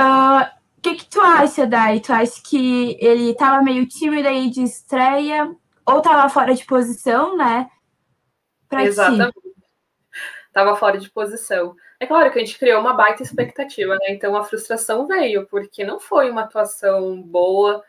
O 0.00 0.04
uh, 0.04 0.46
que, 0.80 0.94
que 0.94 1.06
tu 1.06 1.20
acha, 1.20 1.66
Dai? 1.66 1.98
Tu 1.98 2.12
acha 2.12 2.40
que 2.40 2.96
ele 3.00 3.34
tava 3.34 3.60
meio 3.64 3.84
tímido 3.84 4.28
aí 4.28 4.48
de 4.48 4.62
estreia? 4.62 5.50
ou 5.88 5.98
estava 5.98 6.28
fora 6.28 6.54
de 6.54 6.64
posição, 6.66 7.34
né? 7.34 7.70
Pra 8.68 8.84
Exatamente. 8.84 9.32
Ti. 9.32 9.47
Tava 10.58 10.74
fora 10.74 10.98
de 10.98 11.08
posição. 11.08 11.76
É 12.00 12.04
claro 12.04 12.32
que 12.32 12.38
a 12.40 12.44
gente 12.44 12.58
criou 12.58 12.80
uma 12.80 12.92
baita 12.92 13.22
expectativa, 13.22 13.94
né? 13.94 14.06
Então 14.08 14.34
a 14.34 14.42
frustração 14.42 15.06
veio, 15.06 15.46
porque 15.46 15.84
não 15.84 16.00
foi 16.00 16.28
uma 16.28 16.42
atuação 16.42 17.22
boa 17.22 17.80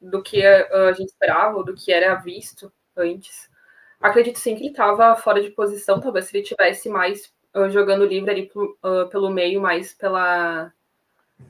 do 0.00 0.22
que 0.22 0.42
a, 0.42 0.88
a 0.88 0.92
gente 0.94 1.10
esperava, 1.10 1.62
do 1.62 1.74
que 1.74 1.92
era 1.92 2.14
visto 2.14 2.72
antes. 2.96 3.50
Acredito 4.00 4.38
sim 4.38 4.54
que 4.54 4.62
ele 4.62 4.70
estava 4.70 5.14
fora 5.16 5.42
de 5.42 5.50
posição, 5.50 6.00
talvez 6.00 6.24
se 6.24 6.34
ele 6.34 6.46
tivesse 6.46 6.88
mais 6.88 7.30
uh, 7.54 7.68
jogando 7.68 8.06
livre 8.06 8.30
ali 8.30 8.50
uh, 8.56 9.06
pelo 9.10 9.28
meio, 9.28 9.60
mais 9.60 9.92
pela, 9.92 10.72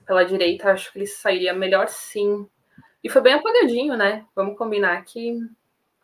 pela 0.04 0.24
direita, 0.24 0.72
acho 0.72 0.90
que 0.92 0.98
ele 0.98 1.06
sairia 1.06 1.54
melhor 1.54 1.87
sim. 1.87 2.48
E 3.04 3.08
foi 3.08 3.22
bem 3.22 3.34
apagadinho, 3.34 3.96
né? 3.96 4.26
Vamos 4.34 4.58
combinar 4.58 5.04
que 5.04 5.38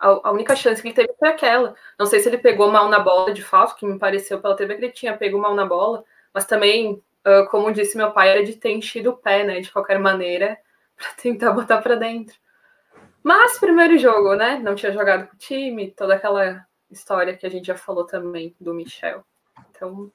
a, 0.00 0.32
única 0.32 0.56
chance 0.56 0.80
que 0.80 0.88
ele 0.88 0.94
teve 0.94 1.12
foi 1.18 1.28
aquela. 1.28 1.74
Não 1.98 2.06
sei 2.06 2.20
se 2.20 2.28
ele 2.28 2.38
pegou 2.38 2.70
mal 2.70 2.88
na 2.88 2.98
bola 2.98 3.32
de 3.32 3.42
fato, 3.42 3.76
que 3.76 3.86
me 3.86 3.98
pareceu 3.98 4.40
pela 4.40 4.56
TV 4.56 4.76
que 4.76 4.84
ele 4.84 4.92
tinha 4.92 5.16
pego 5.16 5.38
mal 5.38 5.54
na 5.54 5.66
bola, 5.66 6.02
Mas 6.32 6.46
também, 6.46 7.02
uh, 7.26 7.46
como 7.50 7.72
disse 7.72 7.96
meu 7.96 8.10
pai, 8.10 8.30
era 8.30 8.44
de 8.44 8.56
ter 8.56 8.70
enchido 8.70 9.10
o 9.10 9.16
pé, 9.16 9.44
né? 9.44 9.60
De 9.60 9.70
qualquer 9.70 9.98
maneira, 9.98 10.58
para 10.96 11.10
tentar 11.22 11.52
botar 11.52 11.82
para 11.82 11.96
dentro. 11.96 12.34
Mas 13.22 13.58
primeiro 13.58 13.98
jogo, 13.98 14.34
né? 14.34 14.58
Não 14.58 14.74
tinha 14.74 14.92
jogado 14.92 15.28
com 15.28 15.34
o 15.34 15.38
time, 15.38 15.90
toda 15.90 16.14
aquela 16.14 16.64
história 16.90 17.36
que 17.36 17.46
a 17.46 17.50
gente 17.50 17.66
já 17.66 17.76
falou 17.76 18.06
também 18.06 18.56
do 18.58 18.72
Michel. 18.72 19.22
Então. 19.70 20.10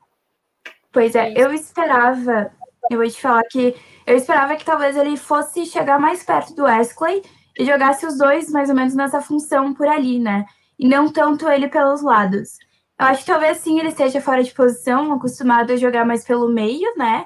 Pois 0.91 1.13
é, 1.13 1.31
é 1.31 1.33
eu 1.37 1.53
esperava, 1.53 2.51
eu 2.89 2.97
vou 2.97 3.07
te 3.07 3.21
falar 3.21 3.43
que 3.43 3.75
eu 4.07 4.15
esperava 4.15 4.55
que 4.55 4.65
talvez 4.65 4.97
ele 4.97 5.15
fosse 5.17 5.65
chegar 5.65 5.99
mais 5.99 6.23
perto 6.23 6.55
do 6.55 6.63
Wesley 6.63 7.21
e 7.57 7.65
jogasse 7.65 8.05
os 8.05 8.17
dois 8.17 8.49
mais 8.49 8.69
ou 8.69 8.75
menos 8.75 8.95
nessa 8.95 9.21
função 9.21 9.73
por 9.73 9.87
ali, 9.87 10.19
né? 10.19 10.45
E 10.77 10.87
não 10.87 11.09
tanto 11.11 11.47
ele 11.47 11.67
pelos 11.67 12.01
lados. 12.01 12.57
Eu 12.99 13.07
acho 13.07 13.21
que 13.21 13.31
talvez 13.31 13.57
sim 13.57 13.79
ele 13.79 13.89
esteja 13.89 14.21
fora 14.21 14.43
de 14.43 14.53
posição, 14.53 15.13
acostumado 15.13 15.71
a 15.71 15.77
jogar 15.77 16.05
mais 16.05 16.23
pelo 16.23 16.47
meio, 16.47 16.95
né? 16.97 17.25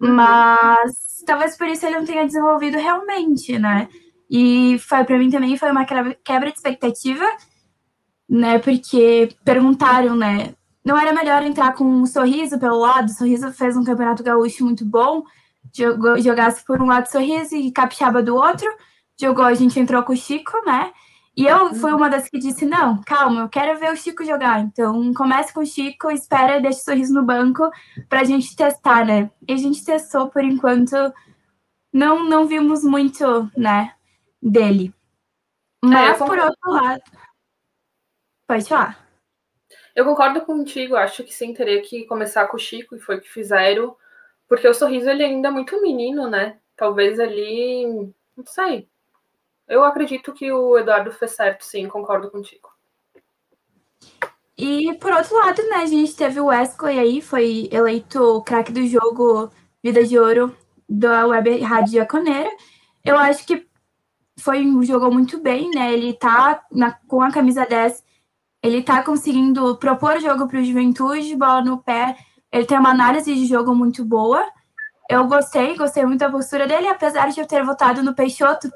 Uhum. 0.00 0.12
Mas 0.12 1.22
talvez 1.26 1.56
por 1.56 1.66
isso 1.66 1.86
ele 1.86 1.98
não 1.98 2.04
tenha 2.04 2.26
desenvolvido 2.26 2.76
realmente, 2.78 3.58
né? 3.58 3.88
E 4.30 4.78
foi 4.80 5.04
para 5.04 5.18
mim 5.18 5.30
também 5.30 5.56
foi 5.56 5.70
uma 5.70 5.84
quebra 5.84 6.50
de 6.50 6.56
expectativa, 6.56 7.24
né? 8.28 8.58
Porque 8.58 9.30
perguntaram, 9.44 10.16
né? 10.16 10.54
Não 10.84 10.98
era 10.98 11.12
melhor 11.12 11.42
entrar 11.42 11.74
com 11.74 11.84
um 11.84 12.06
sorriso 12.06 12.58
pelo 12.58 12.78
lado? 12.78 13.06
O 13.06 13.14
sorriso 13.14 13.52
fez 13.52 13.76
um 13.76 13.84
campeonato 13.84 14.22
gaúcho 14.22 14.64
muito 14.64 14.84
bom, 14.84 15.24
jogasse 16.22 16.64
por 16.64 16.80
um 16.80 16.86
lado 16.86 17.10
sorriso 17.10 17.56
e 17.56 17.72
capixaba 17.72 18.22
do 18.22 18.36
outro. 18.36 18.68
Jogou, 19.20 19.44
a 19.44 19.54
gente 19.54 19.78
entrou 19.78 20.02
com 20.02 20.12
o 20.12 20.16
Chico, 20.16 20.52
né? 20.64 20.92
E 21.36 21.44
eu 21.44 21.74
fui 21.74 21.92
uma 21.92 22.08
das 22.08 22.28
que 22.28 22.38
disse: 22.38 22.64
não, 22.64 23.02
calma, 23.02 23.42
eu 23.42 23.48
quero 23.48 23.78
ver 23.78 23.92
o 23.92 23.96
Chico 23.96 24.24
jogar. 24.24 24.60
Então, 24.60 25.12
comece 25.14 25.52
com 25.52 25.60
o 25.60 25.66
Chico, 25.66 26.10
espera, 26.10 26.60
deixa 26.60 26.80
o 26.80 26.84
sorriso 26.84 27.12
no 27.12 27.24
banco 27.24 27.70
para 28.08 28.20
a 28.20 28.24
gente 28.24 28.54
testar, 28.56 29.04
né? 29.04 29.30
E 29.46 29.52
a 29.52 29.56
gente 29.56 29.84
testou 29.84 30.28
por 30.28 30.42
enquanto, 30.42 30.94
não, 31.92 32.24
não 32.24 32.46
vimos 32.46 32.82
muito, 32.84 33.50
né? 33.56 33.92
dele. 34.50 34.94
É, 35.84 35.86
Mas, 35.86 36.20
é, 36.20 36.24
por 36.24 36.38
outro 36.38 36.70
lado. 36.70 37.02
Pode 38.46 38.64
falar. 38.68 39.06
Eu 39.94 40.04
concordo 40.04 40.42
contigo, 40.42 40.94
acho 40.94 41.24
que 41.24 41.32
sim, 41.32 41.54
teria 41.54 41.82
que 41.82 42.04
começar 42.04 42.46
com 42.46 42.56
o 42.56 42.60
Chico, 42.60 42.94
e 42.94 43.00
foi 43.00 43.16
o 43.16 43.20
que 43.20 43.28
fizeram, 43.28 43.96
porque 44.46 44.68
o 44.68 44.74
sorriso 44.74 45.08
ele 45.08 45.24
ainda 45.24 45.48
é 45.48 45.50
muito 45.50 45.80
menino, 45.80 46.28
né? 46.28 46.58
Talvez 46.76 47.18
ali. 47.18 47.86
Não 48.36 48.46
sei. 48.46 48.88
Eu 49.68 49.84
acredito 49.84 50.32
que 50.32 50.52
o 50.52 50.78
Eduardo 50.78 51.10
fez 51.12 51.32
certo, 51.32 51.62
sim, 51.64 51.88
concordo 51.88 52.30
contigo. 52.30 52.68
E 54.56 54.94
por 54.94 55.12
outro 55.12 55.36
lado, 55.36 55.62
né, 55.68 55.76
a 55.76 55.86
gente 55.86 56.16
teve 56.16 56.40
o 56.40 56.46
Wesley 56.46 56.98
aí, 56.98 57.20
foi 57.20 57.68
eleito 57.70 58.42
craque 58.42 58.72
do 58.72 58.86
jogo 58.86 59.50
Vida 59.82 60.02
de 60.04 60.18
Ouro 60.18 60.56
da 60.88 61.26
Web 61.26 61.60
Rádio 61.60 61.94
Jaconeira. 61.94 62.50
Eu 63.04 63.18
acho 63.18 63.46
que 63.46 63.66
foi 64.38 64.64
jogou 64.84 65.12
muito 65.12 65.40
bem, 65.40 65.70
né? 65.70 65.92
Ele 65.92 66.12
tá 66.14 66.64
na, 66.70 66.92
com 67.06 67.20
a 67.20 67.30
camisa 67.30 67.66
10, 67.66 68.04
ele 68.62 68.82
tá 68.82 69.02
conseguindo 69.02 69.76
propor 69.76 70.20
jogo 70.20 70.48
para 70.48 70.60
o 70.60 70.64
Juventude, 70.64 71.36
bola 71.36 71.62
no 71.62 71.78
pé. 71.82 72.16
Ele 72.50 72.64
tem 72.66 72.78
uma 72.78 72.90
análise 72.90 73.34
de 73.34 73.46
jogo 73.46 73.74
muito 73.74 74.04
boa. 74.04 74.44
Eu 75.08 75.26
gostei, 75.26 75.76
gostei 75.76 76.04
muito 76.04 76.20
da 76.20 76.30
postura 76.30 76.66
dele, 76.66 76.88
apesar 76.88 77.28
de 77.30 77.40
eu 77.40 77.46
ter 77.46 77.64
votado 77.64 78.02
no 78.02 78.14
Peixoto, 78.14 78.70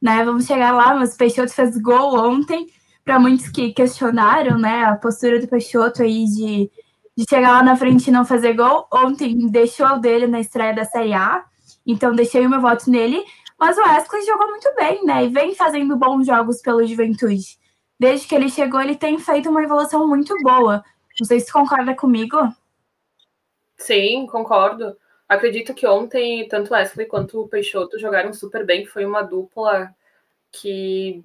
né? 0.00 0.24
Vamos 0.24 0.46
chegar 0.46 0.72
lá, 0.72 0.94
mas 0.94 1.14
o 1.14 1.18
Peixoto 1.18 1.52
fez 1.52 1.76
gol 1.78 2.18
ontem. 2.18 2.66
Para 3.04 3.18
muitos 3.18 3.48
que 3.48 3.72
questionaram, 3.72 4.58
né, 4.58 4.84
a 4.84 4.94
postura 4.96 5.40
do 5.40 5.48
Peixoto 5.48 6.02
aí 6.02 6.26
de, 6.26 6.70
de 7.16 7.24
chegar 7.28 7.52
lá 7.52 7.62
na 7.62 7.74
frente 7.74 8.08
e 8.08 8.10
não 8.10 8.24
fazer 8.24 8.52
gol, 8.52 8.86
ontem 8.92 9.48
deixou 9.48 9.86
o 9.86 9.98
dele 9.98 10.26
na 10.26 10.40
estreia 10.40 10.74
da 10.74 10.84
Série 10.84 11.14
A. 11.14 11.42
Então 11.86 12.14
deixei 12.14 12.44
o 12.46 12.50
meu 12.50 12.60
voto 12.60 12.90
nele. 12.90 13.24
Mas 13.58 13.76
o 13.76 13.80
Wesley 13.80 14.24
jogou 14.24 14.48
muito 14.48 14.72
bem, 14.76 15.04
né? 15.04 15.24
E 15.24 15.28
vem 15.28 15.54
fazendo 15.54 15.96
bons 15.96 16.26
jogos 16.26 16.60
pelo 16.60 16.86
Juventude. 16.86 17.58
Desde 17.98 18.28
que 18.28 18.34
ele 18.34 18.48
chegou, 18.48 18.80
ele 18.80 18.94
tem 18.94 19.18
feito 19.18 19.50
uma 19.50 19.62
evolução 19.62 20.06
muito 20.06 20.34
boa. 20.42 20.84
Não 21.18 21.26
sei 21.26 21.40
se 21.40 21.52
concorda 21.52 21.94
comigo. 21.96 22.36
Sim, 23.76 24.26
concordo. 24.26 24.96
Acredito 25.28 25.74
que 25.74 25.86
ontem 25.86 26.48
tanto 26.48 26.72
Wesley 26.72 27.06
quanto 27.06 27.42
o 27.42 27.48
Peixoto 27.48 27.98
jogaram 27.98 28.32
super 28.32 28.64
bem. 28.64 28.86
Foi 28.86 29.04
uma 29.04 29.22
dupla 29.22 29.94
que 30.50 31.22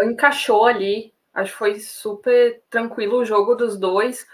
encaixou 0.00 0.66
ali. 0.66 1.14
Acho 1.32 1.52
que 1.52 1.58
foi 1.58 1.78
super 1.80 2.62
tranquilo 2.68 3.18
o 3.18 3.24
jogo 3.24 3.54
dos 3.54 3.78
dois. 3.78 4.26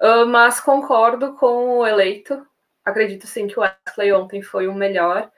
Uh, 0.00 0.26
mas 0.26 0.60
concordo 0.60 1.34
com 1.34 1.78
o 1.78 1.86
eleito. 1.86 2.44
Acredito 2.84 3.26
sim 3.26 3.46
que 3.46 3.58
o 3.58 3.62
Wesley 3.62 4.12
ontem 4.12 4.42
foi 4.42 4.66
o 4.66 4.74
melhor. 4.74 5.30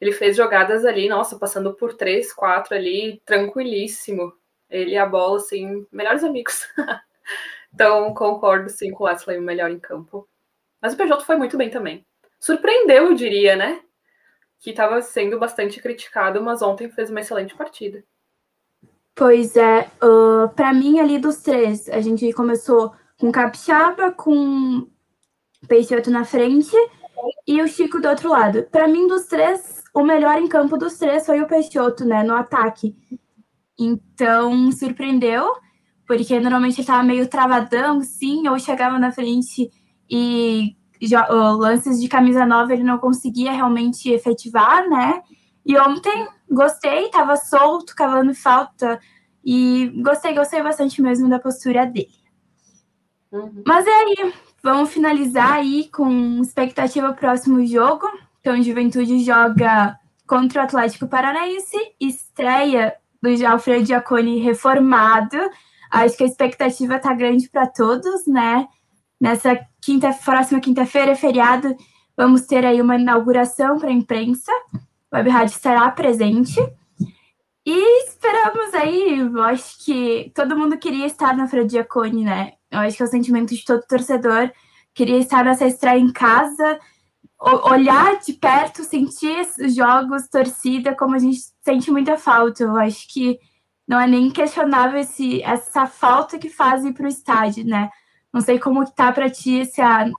Ele 0.00 0.12
fez 0.12 0.36
jogadas 0.36 0.84
ali, 0.84 1.08
nossa, 1.08 1.38
passando 1.38 1.74
por 1.74 1.94
três, 1.94 2.32
quatro 2.32 2.74
ali, 2.76 3.20
tranquilíssimo. 3.24 4.32
Ele 4.70 4.92
e 4.92 4.98
a 4.98 5.06
bola, 5.06 5.38
assim, 5.38 5.84
melhores 5.90 6.22
amigos. 6.22 6.68
então, 7.74 8.14
concordo 8.14 8.68
sim 8.68 8.92
com 8.92 9.04
o 9.04 9.06
Wesley, 9.06 9.38
o 9.38 9.42
melhor 9.42 9.70
em 9.70 9.80
campo. 9.80 10.28
Mas 10.80 10.94
o 10.94 10.96
Peugeot 10.96 11.24
foi 11.24 11.36
muito 11.36 11.56
bem 11.56 11.70
também. 11.70 12.06
Surpreendeu, 12.38 13.06
eu 13.06 13.14
diria, 13.14 13.56
né? 13.56 13.80
Que 14.60 14.70
estava 14.70 15.00
sendo 15.02 15.38
bastante 15.38 15.80
criticado, 15.80 16.42
mas 16.42 16.62
ontem 16.62 16.88
fez 16.88 17.10
uma 17.10 17.20
excelente 17.20 17.54
partida. 17.54 18.04
Pois 19.14 19.56
é, 19.56 19.90
uh, 20.02 20.48
para 20.54 20.72
mim 20.72 21.00
ali 21.00 21.18
dos 21.18 21.38
três, 21.38 21.88
a 21.88 22.00
gente 22.00 22.32
começou 22.32 22.92
com 23.18 23.32
Capixaba, 23.32 24.12
com 24.12 24.88
Peixoto 25.66 26.08
na 26.08 26.24
frente 26.24 26.76
e 27.46 27.60
o 27.60 27.66
Chico 27.66 28.00
do 28.00 28.08
outro 28.08 28.28
lado. 28.28 28.62
Para 28.70 28.86
mim, 28.86 29.08
dos 29.08 29.26
três, 29.26 29.82
o 29.92 30.04
melhor 30.04 30.38
em 30.38 30.46
campo 30.46 30.76
dos 30.76 30.96
três 30.98 31.26
foi 31.26 31.40
o 31.40 31.48
Peixoto, 31.48 32.04
né, 32.04 32.22
no 32.22 32.34
ataque. 32.34 32.96
Então, 33.76 34.70
surpreendeu, 34.70 35.52
porque 36.06 36.38
normalmente 36.38 36.74
ele 36.74 36.82
estava 36.82 37.02
meio 37.02 37.28
travadão, 37.28 38.00
sim, 38.02 38.46
ou 38.48 38.58
chegava 38.58 38.98
na 38.98 39.10
frente 39.10 39.70
e 40.10 40.76
já, 41.00 41.26
lances 41.28 42.00
de 42.00 42.08
camisa 42.08 42.44
nova 42.44 42.72
ele 42.72 42.82
não 42.82 42.98
conseguia 42.98 43.52
realmente 43.52 44.10
efetivar, 44.10 44.88
né? 44.88 45.22
E 45.64 45.76
ontem 45.78 46.26
gostei, 46.50 47.06
estava 47.06 47.36
solto, 47.36 47.94
cavando 47.94 48.34
falta, 48.34 48.98
e 49.44 49.92
gostei, 50.02 50.34
gostei 50.34 50.62
bastante 50.62 51.00
mesmo 51.00 51.28
da 51.28 51.38
postura 51.38 51.86
dele. 51.86 52.18
Uhum. 53.30 53.62
Mas 53.66 53.86
é 53.86 53.90
aí, 53.90 54.32
vamos 54.62 54.90
finalizar 54.90 55.52
aí 55.52 55.88
com 55.90 56.40
expectativa 56.40 57.12
próximo 57.12 57.64
jogo. 57.66 58.06
Então, 58.40 58.62
Juventude 58.62 59.22
joga 59.22 59.98
contra 60.26 60.62
o 60.62 60.64
Atlético 60.64 61.06
Paranaense, 61.06 61.76
estreia 62.00 62.94
do 63.20 63.46
Alfredo 63.46 63.86
Giacone 63.86 64.38
reformado. 64.38 65.36
Acho 65.90 66.16
que 66.16 66.24
a 66.24 66.26
expectativa 66.26 66.96
está 66.96 67.14
grande 67.14 67.48
para 67.48 67.66
todos, 67.66 68.26
né? 68.26 68.66
Nessa 69.20 69.58
quinta, 69.80 70.12
próxima 70.12 70.60
quinta-feira, 70.60 71.16
feriado, 71.16 71.76
vamos 72.16 72.42
ter 72.42 72.64
aí 72.64 72.80
uma 72.80 72.96
inauguração 72.96 73.78
para 73.78 73.88
a 73.88 73.92
imprensa. 73.92 74.52
O 75.10 75.16
Web 75.16 75.30
Rádio 75.30 75.54
estará 75.54 75.90
presente. 75.90 76.58
E 77.66 78.04
esperamos 78.06 78.72
aí, 78.74 79.18
eu 79.18 79.42
acho 79.42 79.84
que 79.84 80.32
todo 80.34 80.56
mundo 80.56 80.78
queria 80.78 81.06
estar 81.06 81.36
na 81.36 81.42
Alfredo 81.42 81.70
Giacone, 81.70 82.24
né? 82.24 82.52
Eu 82.70 82.80
acho 82.80 82.96
que 82.96 83.02
é 83.02 83.06
o 83.06 83.10
sentimento 83.10 83.54
de 83.54 83.64
todo 83.64 83.86
torcedor. 83.86 84.50
Queria 84.94 85.18
estar 85.18 85.44
nessa 85.44 85.66
estreia 85.66 85.98
em 85.98 86.12
casa, 86.12 86.78
olhar 87.38 88.18
de 88.20 88.32
perto, 88.32 88.82
sentir 88.84 89.38
esses 89.38 89.74
jogos, 89.74 90.28
torcida, 90.28 90.94
como 90.94 91.14
a 91.14 91.18
gente 91.18 91.40
sente 91.62 91.90
muita 91.90 92.16
falta. 92.16 92.62
Eu 92.62 92.76
acho 92.76 93.06
que 93.12 93.38
não 93.86 94.00
é 94.00 94.06
nem 94.06 94.30
questionável 94.30 95.00
esse, 95.00 95.42
essa 95.42 95.86
falta 95.86 96.38
que 96.38 96.48
fazem 96.48 96.92
para 96.92 97.04
o 97.04 97.08
estádio, 97.08 97.66
né? 97.66 97.90
Não 98.32 98.40
sei 98.40 98.58
como 98.58 98.90
tá 98.90 99.12
para 99.12 99.30
ti 99.30 99.60
essa 99.60 100.10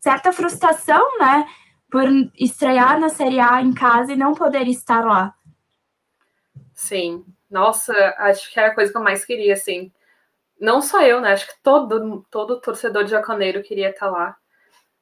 certa 0.00 0.32
frustração, 0.32 1.18
né? 1.18 1.46
Por 1.90 2.04
estrear 2.38 2.98
na 2.98 3.08
Série 3.08 3.40
A 3.40 3.62
em 3.62 3.72
casa 3.72 4.12
e 4.12 4.16
não 4.16 4.34
poder 4.34 4.66
estar 4.68 5.04
lá. 5.04 5.34
Sim. 6.72 7.24
Nossa, 7.50 7.92
acho 8.18 8.52
que 8.52 8.58
era 8.58 8.72
a 8.72 8.74
coisa 8.74 8.90
que 8.90 8.98
eu 8.98 9.02
mais 9.02 9.24
queria, 9.24 9.54
assim. 9.54 9.92
Não 10.60 10.82
só 10.82 11.02
eu, 11.02 11.20
né? 11.20 11.32
Acho 11.32 11.46
que 11.46 11.62
todo, 11.62 12.26
todo 12.30 12.60
torcedor 12.60 13.04
de 13.04 13.10
Jaconeiro 13.10 13.62
queria 13.62 13.90
estar 13.90 14.10
lá. 14.10 14.36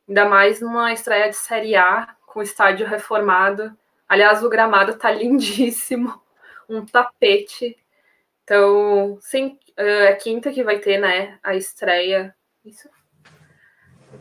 Ainda 0.08 0.28
mais 0.28 0.60
numa 0.60 0.92
estreia 0.92 1.30
de 1.30 1.36
Série 1.36 1.76
A, 1.76 2.14
com 2.26 2.42
estádio 2.42 2.86
reformado. 2.86 3.76
Aliás, 4.08 4.42
o 4.44 4.48
gramado 4.48 4.98
tá 4.98 5.10
lindíssimo, 5.12 6.20
um 6.68 6.84
tapete. 6.84 7.76
Então, 8.44 9.18
sim, 9.20 9.58
é, 9.76 10.06
é 10.06 10.14
quinta 10.16 10.52
que 10.52 10.64
vai 10.64 10.78
ter, 10.78 10.98
né, 10.98 11.38
a 11.42 11.54
estreia. 11.54 12.34
Isso. 12.64 12.88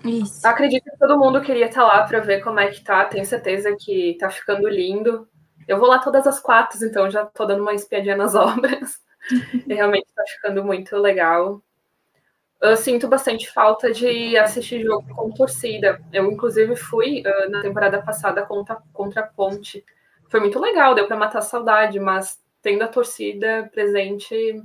Isso. 0.03 0.47
Acredito 0.47 0.85
que 0.85 0.97
todo 0.97 1.17
mundo 1.17 1.41
queria 1.41 1.65
estar 1.65 1.83
lá 1.83 2.03
para 2.03 2.19
ver 2.19 2.43
como 2.43 2.59
é 2.59 2.69
que 2.69 2.83
tá. 2.83 3.05
Tenho 3.05 3.25
certeza 3.25 3.75
que 3.75 4.17
tá 4.19 4.29
ficando 4.29 4.67
lindo. 4.67 5.27
Eu 5.67 5.77
vou 5.77 5.87
lá 5.87 5.99
todas 5.99 6.25
as 6.25 6.39
quatro, 6.39 6.83
então 6.83 7.09
já 7.09 7.25
tô 7.25 7.45
dando 7.45 7.61
uma 7.61 7.73
espiadinha 7.73 8.15
nas 8.15 8.33
obras. 8.35 9.01
realmente 9.67 10.07
tá 10.15 10.23
ficando 10.27 10.63
muito 10.63 10.95
legal. 10.97 11.61
eu 12.61 12.75
sinto 12.75 13.07
bastante 13.07 13.51
falta 13.51 13.91
de 13.91 14.37
assistir 14.37 14.83
jogo 14.83 15.07
com 15.13 15.31
torcida. 15.31 16.01
Eu, 16.11 16.31
inclusive, 16.31 16.75
fui 16.75 17.21
uh, 17.21 17.49
na 17.51 17.61
temporada 17.61 18.01
passada 18.01 18.43
contra, 18.45 18.77
contra 18.93 19.21
a 19.21 19.27
Ponte. 19.27 19.85
Foi 20.29 20.39
muito 20.39 20.59
legal, 20.59 20.95
deu 20.95 21.07
para 21.07 21.17
matar 21.17 21.39
a 21.39 21.43
saudade, 21.43 21.99
mas 21.99 22.41
tendo 22.61 22.83
a 22.83 22.87
torcida 22.87 23.69
presente 23.71 24.63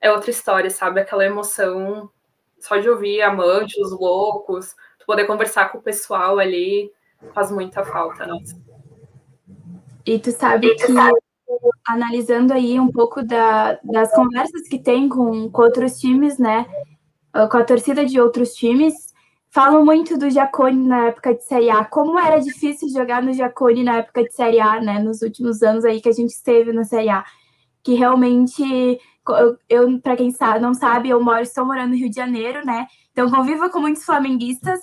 é 0.00 0.10
outra 0.10 0.30
história, 0.30 0.70
sabe? 0.70 1.00
Aquela 1.00 1.24
emoção 1.24 2.10
só 2.64 2.78
de 2.78 2.88
ouvir 2.88 3.20
amante, 3.20 3.80
os 3.80 3.92
loucos, 3.92 4.74
poder 5.06 5.26
conversar 5.26 5.70
com 5.70 5.78
o 5.78 5.82
pessoal 5.82 6.38
ali 6.38 6.90
faz 7.34 7.50
muita 7.50 7.84
falta, 7.84 8.26
nossa. 8.26 8.58
E 10.06 10.18
tu 10.18 10.30
sabe 10.30 10.74
que 10.74 10.84
analisando 11.86 12.52
aí 12.52 12.80
um 12.80 12.90
pouco 12.90 13.22
da, 13.22 13.78
das 13.84 14.10
conversas 14.14 14.66
que 14.68 14.78
tem 14.78 15.08
com, 15.08 15.50
com 15.50 15.62
outros 15.62 15.98
times, 15.98 16.38
né? 16.38 16.66
Ah, 17.32 17.46
com 17.46 17.58
a 17.58 17.64
torcida 17.64 18.04
de 18.04 18.18
outros 18.18 18.54
times, 18.54 19.12
falam 19.50 19.84
muito 19.84 20.16
do 20.16 20.30
Jacone 20.30 20.86
na 20.86 21.08
época 21.08 21.34
de 21.34 21.44
Série 21.44 21.68
A, 21.68 21.84
como 21.84 22.18
era 22.18 22.38
difícil 22.38 22.88
jogar 22.88 23.22
no 23.22 23.32
Jacone 23.32 23.82
na 23.82 23.98
época 23.98 24.24
de 24.24 24.32
Série 24.32 24.60
A, 24.60 24.80
né? 24.80 24.98
Nos 24.98 25.20
últimos 25.20 25.62
anos 25.62 25.84
aí 25.84 26.00
que 26.00 26.08
a 26.08 26.12
gente 26.12 26.30
esteve 26.30 26.72
na 26.72 26.84
Série 26.84 27.10
A. 27.10 27.24
Que 27.82 27.94
realmente, 27.94 28.98
eu, 29.28 29.58
eu 29.68 30.00
para 30.00 30.16
quem 30.16 30.30
sabe, 30.30 30.60
não 30.60 30.74
sabe, 30.74 31.08
eu 31.08 31.22
moro, 31.22 31.40
estou 31.40 31.64
morando 31.64 31.90
no 31.90 31.96
Rio 31.96 32.10
de 32.10 32.16
Janeiro, 32.16 32.64
né? 32.64 32.86
Então 33.12 33.30
convivo 33.30 33.70
com 33.70 33.80
muitos 33.80 34.04
flamenguistas. 34.04 34.80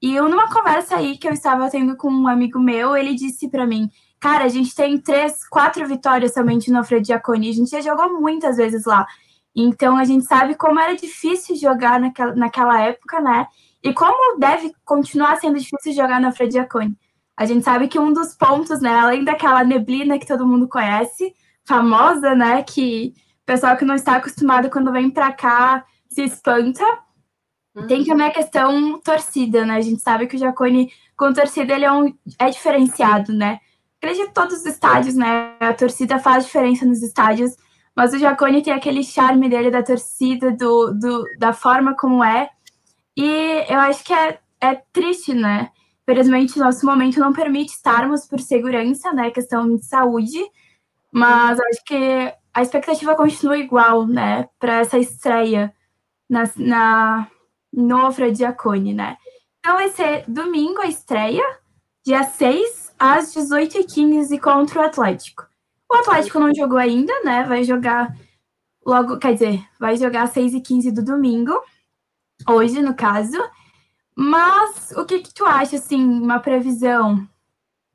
E 0.00 0.14
eu, 0.14 0.28
numa 0.28 0.52
conversa 0.52 0.96
aí 0.96 1.16
que 1.16 1.28
eu 1.28 1.32
estava 1.32 1.70
tendo 1.70 1.96
com 1.96 2.10
um 2.10 2.26
amigo 2.26 2.58
meu, 2.58 2.96
ele 2.96 3.14
disse 3.14 3.48
para 3.48 3.66
mim: 3.66 3.88
Cara, 4.20 4.44
a 4.44 4.48
gente 4.48 4.74
tem 4.74 4.98
três, 4.98 5.46
quatro 5.48 5.86
vitórias 5.86 6.34
somente 6.34 6.70
no 6.70 6.78
Alfredo 6.78 7.06
Giacone. 7.06 7.50
A 7.50 7.52
gente 7.52 7.70
já 7.70 7.80
jogou 7.80 8.20
muitas 8.20 8.56
vezes 8.56 8.84
lá. 8.84 9.06
Então 9.54 9.96
a 9.96 10.04
gente 10.04 10.24
sabe 10.24 10.54
como 10.54 10.80
era 10.80 10.96
difícil 10.96 11.56
jogar 11.56 12.00
naquela, 12.00 12.34
naquela 12.34 12.80
época, 12.80 13.20
né? 13.20 13.46
E 13.82 13.92
como 13.92 14.38
deve 14.38 14.72
continuar 14.84 15.36
sendo 15.36 15.58
difícil 15.58 15.92
jogar 15.92 16.20
na 16.20 16.32
Frediacone. 16.32 16.96
A 17.36 17.44
gente 17.46 17.64
sabe 17.64 17.88
que 17.88 17.98
um 17.98 18.12
dos 18.12 18.34
pontos, 18.34 18.80
né, 18.80 18.94
além 18.94 19.24
daquela 19.24 19.64
neblina 19.64 20.18
que 20.18 20.26
todo 20.26 20.46
mundo 20.46 20.68
conhece, 20.68 21.34
famosa, 21.64 22.34
né, 22.34 22.62
que 22.62 23.14
pessoal 23.52 23.76
que 23.76 23.84
não 23.84 23.94
está 23.94 24.16
acostumado 24.16 24.70
quando 24.70 24.90
vem 24.90 25.10
para 25.10 25.30
cá 25.30 25.84
se 26.08 26.22
espanta, 26.22 26.82
uhum. 27.74 27.86
tem 27.86 28.02
também 28.02 28.26
a 28.26 28.32
questão 28.32 28.98
torcida, 29.00 29.66
né? 29.66 29.76
A 29.76 29.80
gente 29.82 30.00
sabe 30.00 30.26
que 30.26 30.36
o 30.36 30.38
Jacone 30.38 30.90
com 31.14 31.34
torcida 31.34 31.74
ele 31.74 31.84
é, 31.84 31.92
um, 31.92 32.14
é 32.38 32.48
diferenciado, 32.48 33.30
né? 33.32 33.60
Acredito 33.98 34.28
que 34.28 34.34
todos 34.34 34.60
os 34.60 34.66
estádios, 34.66 35.14
né? 35.14 35.54
A 35.60 35.74
torcida 35.74 36.18
faz 36.18 36.46
diferença 36.46 36.86
nos 36.86 37.02
estádios, 37.02 37.54
mas 37.94 38.14
o 38.14 38.18
Jacone 38.18 38.62
tem 38.62 38.72
aquele 38.72 39.04
charme 39.04 39.50
dele 39.50 39.70
da 39.70 39.82
torcida, 39.82 40.50
do, 40.50 40.94
do, 40.94 41.22
da 41.38 41.52
forma 41.52 41.94
como 41.94 42.24
é. 42.24 42.48
E 43.14 43.66
eu 43.68 43.80
acho 43.80 44.02
que 44.02 44.14
é, 44.14 44.38
é 44.62 44.76
triste, 44.90 45.34
né? 45.34 45.70
Infelizmente, 46.08 46.58
nosso 46.58 46.86
momento 46.86 47.20
não 47.20 47.34
permite 47.34 47.74
estarmos 47.74 48.26
por 48.26 48.40
segurança, 48.40 49.12
né? 49.12 49.30
Questão 49.30 49.76
de 49.76 49.84
saúde. 49.84 50.42
Mas 51.12 51.60
acho 51.60 51.84
que 51.84 52.41
a 52.54 52.62
expectativa 52.62 53.14
continua 53.14 53.56
igual, 53.56 54.06
né? 54.06 54.48
Para 54.58 54.80
essa 54.80 54.98
estreia 54.98 55.74
na, 56.28 56.44
na, 56.56 57.28
no 57.72 58.10
né? 58.94 59.16
Então 59.58 59.76
vai 59.76 59.88
ser 59.90 60.24
domingo 60.28 60.80
a 60.80 60.86
estreia, 60.86 61.44
dia 62.04 62.24
6, 62.24 62.94
às 62.98 63.34
18h15 63.34 64.40
contra 64.40 64.80
o 64.80 64.84
Atlético. 64.84 65.46
O 65.90 65.96
Atlético 65.96 66.38
não 66.40 66.54
jogou 66.54 66.78
ainda, 66.78 67.12
né? 67.22 67.44
Vai 67.44 67.64
jogar 67.64 68.14
logo, 68.84 69.18
quer 69.18 69.34
dizer, 69.34 69.64
vai 69.78 69.96
jogar 69.96 70.24
às 70.24 70.30
6 70.30 70.54
e 70.54 70.60
15 70.60 70.90
do 70.90 71.04
domingo, 71.04 71.52
hoje, 72.48 72.82
no 72.82 72.94
caso. 72.94 73.38
Mas 74.16 74.92
o 74.92 75.04
que 75.04 75.20
que 75.20 75.32
tu 75.32 75.44
acha, 75.44 75.76
assim, 75.76 76.02
uma 76.02 76.38
previsão? 76.40 77.26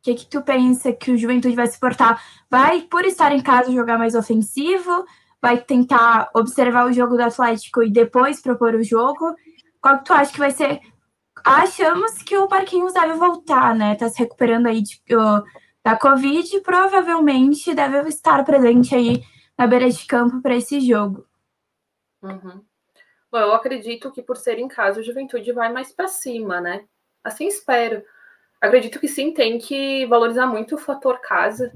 Que 0.08 0.15
que 0.15 0.26
tu 0.26 0.41
pensa 0.41 0.93
que 0.93 1.12
o 1.12 1.17
Juventude 1.17 1.54
vai 1.54 1.67
se 1.67 1.78
portar? 1.78 2.24
Vai, 2.50 2.84
por 2.84 3.04
estar 3.04 3.34
em 3.34 3.41
casa, 3.41 3.74
jogar 3.74 3.98
mais 3.98 4.15
ofensivo? 4.15 5.06
Vai 5.41 5.58
tentar 5.58 6.30
observar 6.34 6.86
o 6.86 6.93
jogo 6.93 7.17
do 7.17 7.24
Atlético 7.24 7.84
e 7.84 7.91
depois 7.91 8.41
propor 8.41 8.74
o 8.74 8.82
jogo? 8.82 9.36
Qual 9.82 9.98
que 9.98 10.06
tu 10.06 10.13
acha 10.13 10.32
que 10.32 10.39
vai 10.39 10.52
ser? 10.52 10.80
Achamos 11.43 12.24
que 12.24 12.38
o 12.38 12.48
Marquinhos 12.48 12.93
deve 12.93 13.15
voltar, 13.15 13.76
né? 13.76 13.96
Tá 13.96 14.08
se 14.08 14.20
recuperando 14.20 14.67
aí 14.67 14.82
de, 14.82 14.98
da 15.84 15.98
Covid, 15.98 16.62
provavelmente 16.62 17.76
deve 17.76 18.08
estar 18.08 18.46
presente 18.46 18.96
aí 18.96 19.22
na 19.58 19.67
beira 19.67 19.89
de 19.89 20.06
campo 20.06 20.41
para 20.41 20.56
esse 20.56 20.80
jogo. 20.80 21.26
Uhum. 22.22 22.63
Bom, 23.30 23.39
eu 23.39 23.54
acredito 23.54 24.10
que 24.13 24.22
por 24.22 24.38
ser 24.38 24.58
em 24.58 24.70
casa, 24.70 25.02
o 25.02 25.04
Juventude 25.04 25.52
vai 25.52 25.70
mais 25.70 25.91
para 25.91 26.08
cima, 26.08 26.62
né? 26.62 26.86
Assim 27.26 27.46
espero. 27.48 28.02
Acredito 28.60 29.00
que 29.00 29.08
sim, 29.08 29.34
tem 29.34 29.60
que 29.60 30.06
valorizar 30.08 30.48
muito 30.48 30.76
o 30.76 30.80
fator 30.80 31.20
casa, 31.22 31.72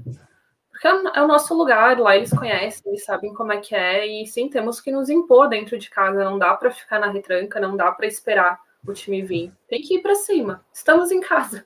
porque 0.70 0.88
é 0.88 1.22
o 1.22 1.28
nosso 1.28 1.54
lugar, 1.54 1.98
lá 1.98 2.16
eles 2.16 2.32
conhecem, 2.32 2.82
eles 2.86 3.04
sabem 3.04 3.32
como 3.34 3.52
é 3.52 3.58
que 3.58 3.74
é, 3.74 4.04
e 4.04 4.26
sim, 4.26 4.48
temos 4.48 4.80
que 4.80 4.90
nos 4.90 5.08
impor 5.08 5.48
dentro 5.48 5.78
de 5.78 5.88
casa, 5.88 6.24
não 6.24 6.38
dá 6.38 6.54
para 6.54 6.72
ficar 6.72 6.98
na 6.98 7.10
retranca, 7.10 7.60
não 7.60 7.76
dá 7.76 7.92
para 7.92 8.06
esperar 8.06 8.58
o 8.84 8.92
time 8.92 9.22
vir. 9.22 9.52
Tem 9.68 9.80
que 9.80 9.96
ir 9.96 10.02
para 10.02 10.16
cima. 10.16 10.64
Estamos 10.72 11.12
em 11.12 11.20
casa. 11.20 11.64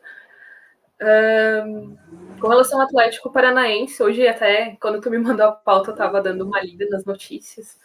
Um, 1.00 1.96
com 2.40 2.48
relação 2.48 2.80
ao 2.80 2.86
Atlético 2.86 3.30
Paranaense, 3.30 4.02
hoje 4.02 4.26
até 4.26 4.76
quando 4.80 5.00
tu 5.00 5.10
me 5.10 5.18
mandou 5.18 5.46
a 5.46 5.52
pauta, 5.52 5.90
eu 5.90 5.94
estava 5.94 6.20
dando 6.20 6.44
uma 6.44 6.60
lida 6.60 6.86
nas 6.90 7.04
notícias. 7.04 7.78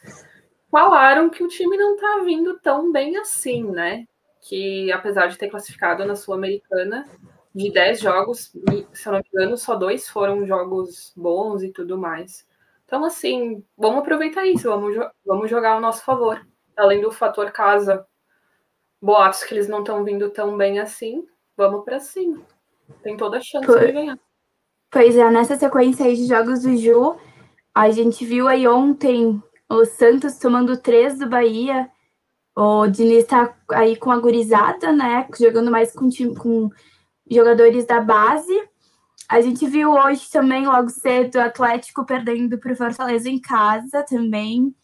Falaram 0.70 1.30
que 1.30 1.44
o 1.44 1.48
time 1.48 1.78
não 1.78 1.96
está 1.96 2.24
vindo 2.24 2.60
tão 2.60 2.92
bem 2.92 3.18
assim, 3.18 3.64
né? 3.72 4.06
Que 4.42 4.92
apesar 4.92 5.28
de 5.28 5.38
ter 5.38 5.50
classificado 5.50 6.06
na 6.06 6.16
Sul-Americana, 6.16 7.08
de 7.54 7.72
10 7.72 8.00
jogos, 8.00 8.52
se 8.94 9.08
eu 9.08 9.12
não 9.12 9.20
me 9.20 9.30
engano, 9.34 9.58
só 9.58 9.76
dois 9.76 10.08
foram 10.08 10.46
jogos 10.46 11.14
bons 11.16 11.64
e 11.64 11.70
tudo 11.70 11.98
mais. 11.98 12.48
Então, 12.86 13.06
assim, 13.06 13.64
vamos 13.78 14.00
aproveitar 14.00 14.46
isso, 14.46 14.70
vamos, 14.70 14.96
vamos 15.26 15.50
jogar 15.50 15.74
ao 15.74 15.82
nosso 15.82 16.04
favor. 16.04 16.46
Além 16.76 17.02
do 17.02 17.12
fator 17.12 17.52
casa, 17.52 18.06
boatos 19.02 19.44
que 19.44 19.54
eles 19.54 19.68
não 19.68 19.80
estão 19.80 20.04
vindo 20.04 20.30
tão 20.30 20.58
bem 20.58 20.80
assim, 20.80 21.26
vamos 21.56 21.84
para 21.84 22.00
cima. 22.00 22.42
Tem 23.04 23.16
toda 23.18 23.38
a 23.38 23.42
chance 23.42 23.66
Por... 23.66 23.80
de 23.80 23.92
ganhar. 23.92 24.20
Pois 24.90 25.16
é, 25.16 25.30
nessa 25.30 25.56
sequência 25.56 26.06
aí 26.06 26.16
de 26.16 26.28
jogos 26.28 26.64
do 26.64 26.76
Ju, 26.76 27.16
a 27.74 27.90
gente 27.90 28.26
viu 28.26 28.48
aí 28.48 28.68
ontem 28.68 29.42
o 29.70 29.86
Santos 29.86 30.38
tomando 30.38 30.76
três 30.78 31.18
do 31.18 31.30
Bahia. 31.30 31.90
O 32.56 32.88
Diniz 32.88 33.26
tá 33.26 33.56
aí 33.72 33.96
com 33.96 34.12
a 34.12 34.20
gurizada, 34.20 34.92
né? 34.92 35.28
Jogando 35.40 35.72
mais 35.72 35.94
com, 35.94 36.10
time, 36.10 36.36
com 36.36 36.70
jogadores 37.30 37.86
da 37.86 38.02
base. 38.02 38.54
A 39.30 39.40
gente 39.40 39.66
viu 39.66 39.92
hoje 39.94 40.30
também, 40.30 40.66
logo 40.66 40.90
cedo, 40.90 41.36
o 41.36 41.42
Atlético 41.42 42.06
perdendo 42.06 42.58
para 42.58 42.74
o 42.74 42.76
Fortaleza 42.76 43.30
em 43.30 43.40
casa 43.40 44.04
também. 44.04 44.76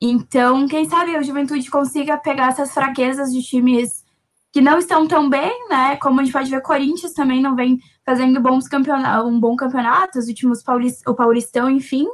Então, 0.00 0.68
quem 0.68 0.88
sabe 0.88 1.16
a 1.16 1.22
Juventude 1.22 1.68
consiga 1.68 2.16
pegar 2.16 2.50
essas 2.50 2.72
fraquezas 2.72 3.32
de 3.32 3.42
times 3.42 4.04
que 4.52 4.60
não 4.60 4.78
estão 4.78 5.06
tão 5.06 5.28
bem, 5.28 5.68
né? 5.68 5.96
Como 5.96 6.20
a 6.20 6.24
gente 6.24 6.32
pode 6.32 6.50
ver, 6.50 6.62
Corinthians 6.62 7.12
também 7.12 7.42
não 7.42 7.56
vem 7.56 7.78
fazendo 8.06 8.40
bons 8.40 8.68
campeonatos, 8.68 9.28
um 9.28 9.40
bom 9.40 9.56
campeonato, 9.56 10.18
os 10.18 10.28
últimos 10.28 10.62
Paulist, 10.62 11.02
o 11.06 11.14
Paulistão, 11.14 11.68
enfim. 11.68 12.06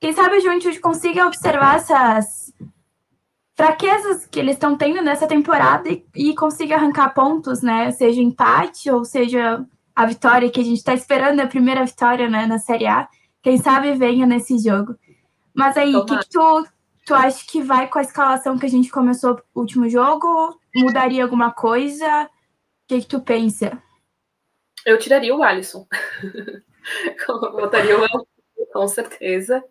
Quem 0.00 0.12
sabe 0.12 0.36
a 0.36 0.40
Juventude 0.40 0.78
consiga 0.78 1.26
observar 1.26 1.76
essas 1.76 2.43
fraquezas 3.54 4.26
que 4.26 4.38
eles 4.38 4.54
estão 4.54 4.76
tendo 4.76 5.00
nessa 5.02 5.26
temporada 5.26 5.88
e, 5.88 6.04
e 6.14 6.34
consiga 6.34 6.76
arrancar 6.76 7.14
pontos, 7.14 7.62
né? 7.62 7.90
Seja 7.92 8.20
empate 8.20 8.90
ou 8.90 9.04
seja 9.04 9.64
a 9.94 10.06
vitória 10.06 10.50
que 10.50 10.60
a 10.60 10.64
gente 10.64 10.78
está 10.78 10.92
esperando, 10.92 11.40
a 11.40 11.46
primeira 11.46 11.84
vitória 11.84 12.28
né, 12.28 12.46
na 12.46 12.58
Série 12.58 12.86
A. 12.86 13.08
Quem 13.42 13.58
sabe 13.58 13.94
venha 13.94 14.26
nesse 14.26 14.58
jogo. 14.58 14.96
Mas 15.54 15.76
aí, 15.76 15.94
o 15.94 16.04
que, 16.04 16.18
que 16.18 16.28
tu, 16.30 16.66
tu 17.06 17.14
acha 17.14 17.44
que 17.46 17.62
vai 17.62 17.86
com 17.86 17.98
a 17.98 18.02
escalação 18.02 18.58
que 18.58 18.66
a 18.66 18.70
gente 18.70 18.90
começou 18.90 19.40
o 19.54 19.60
último 19.60 19.88
jogo? 19.88 20.58
mudaria 20.74 21.22
alguma 21.22 21.52
coisa? 21.52 22.24
O 22.24 22.28
que, 22.88 23.02
que 23.02 23.06
tu 23.06 23.20
pensa? 23.20 23.80
Eu 24.84 24.98
tiraria 24.98 25.34
o 25.34 25.42
Alisson. 25.42 25.86
Botaria 27.26 27.98
o 27.98 28.02
Alisson, 28.02 28.26
com 28.72 28.88
certeza. 28.88 29.64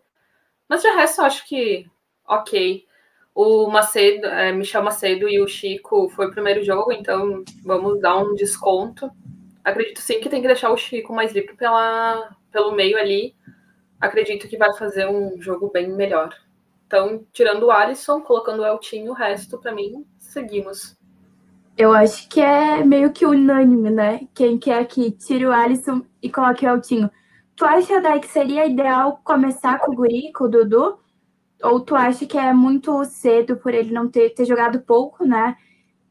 Mas 0.68 0.82
de 0.82 0.88
resto, 0.88 1.20
eu 1.20 1.26
acho 1.26 1.46
que 1.46 1.86
ok. 2.26 2.86
O 3.34 3.68
Macedo, 3.68 4.26
é, 4.26 4.52
Michel 4.52 4.82
Macedo 4.82 5.28
e 5.28 5.42
o 5.42 5.48
Chico 5.48 6.08
foi 6.10 6.28
o 6.28 6.30
primeiro 6.30 6.62
jogo, 6.62 6.92
então 6.92 7.42
vamos 7.64 8.00
dar 8.00 8.16
um 8.18 8.34
desconto. 8.34 9.10
Acredito 9.64 10.00
sim 10.00 10.20
que 10.20 10.28
tem 10.28 10.40
que 10.40 10.46
deixar 10.46 10.70
o 10.70 10.76
Chico 10.76 11.12
mais 11.12 11.32
livre 11.32 11.54
pela, 11.56 12.36
pelo 12.52 12.72
meio 12.72 12.96
ali. 12.96 13.34
Acredito 14.00 14.46
que 14.46 14.56
vai 14.56 14.72
fazer 14.76 15.08
um 15.08 15.40
jogo 15.40 15.70
bem 15.72 15.90
melhor. 15.90 16.32
Então, 16.86 17.26
tirando 17.32 17.64
o 17.64 17.70
Alisson, 17.72 18.20
colocando 18.20 18.60
o 18.60 18.66
Eltinho, 18.66 19.10
o 19.10 19.14
resto, 19.14 19.58
para 19.58 19.72
mim, 19.72 20.06
seguimos. 20.18 20.96
Eu 21.76 21.92
acho 21.92 22.28
que 22.28 22.40
é 22.40 22.84
meio 22.84 23.12
que 23.12 23.26
unânime, 23.26 23.90
né? 23.90 24.28
Quem 24.32 24.56
quer 24.58 24.86
que 24.86 25.10
tire 25.10 25.44
o 25.44 25.52
Alisson 25.52 26.02
e 26.22 26.30
coloque 26.30 26.64
o 26.64 26.68
Eltinho. 26.68 27.10
Tu 27.56 27.64
acha, 27.64 28.00
Dai, 28.00 28.20
que 28.20 28.28
seria 28.28 28.66
ideal 28.66 29.20
começar 29.24 29.80
com 29.80 29.92
o 29.92 29.94
Guri, 29.96 30.32
com 30.32 30.44
o 30.44 30.48
Dudu? 30.48 30.98
Ou 31.64 31.80
tu 31.80 31.96
acha 31.96 32.26
que 32.26 32.38
é 32.38 32.52
muito 32.52 33.04
cedo 33.04 33.56
por 33.56 33.72
ele 33.72 33.92
não 33.92 34.08
ter, 34.08 34.30
ter 34.30 34.44
jogado 34.44 34.80
pouco, 34.82 35.24
né? 35.24 35.56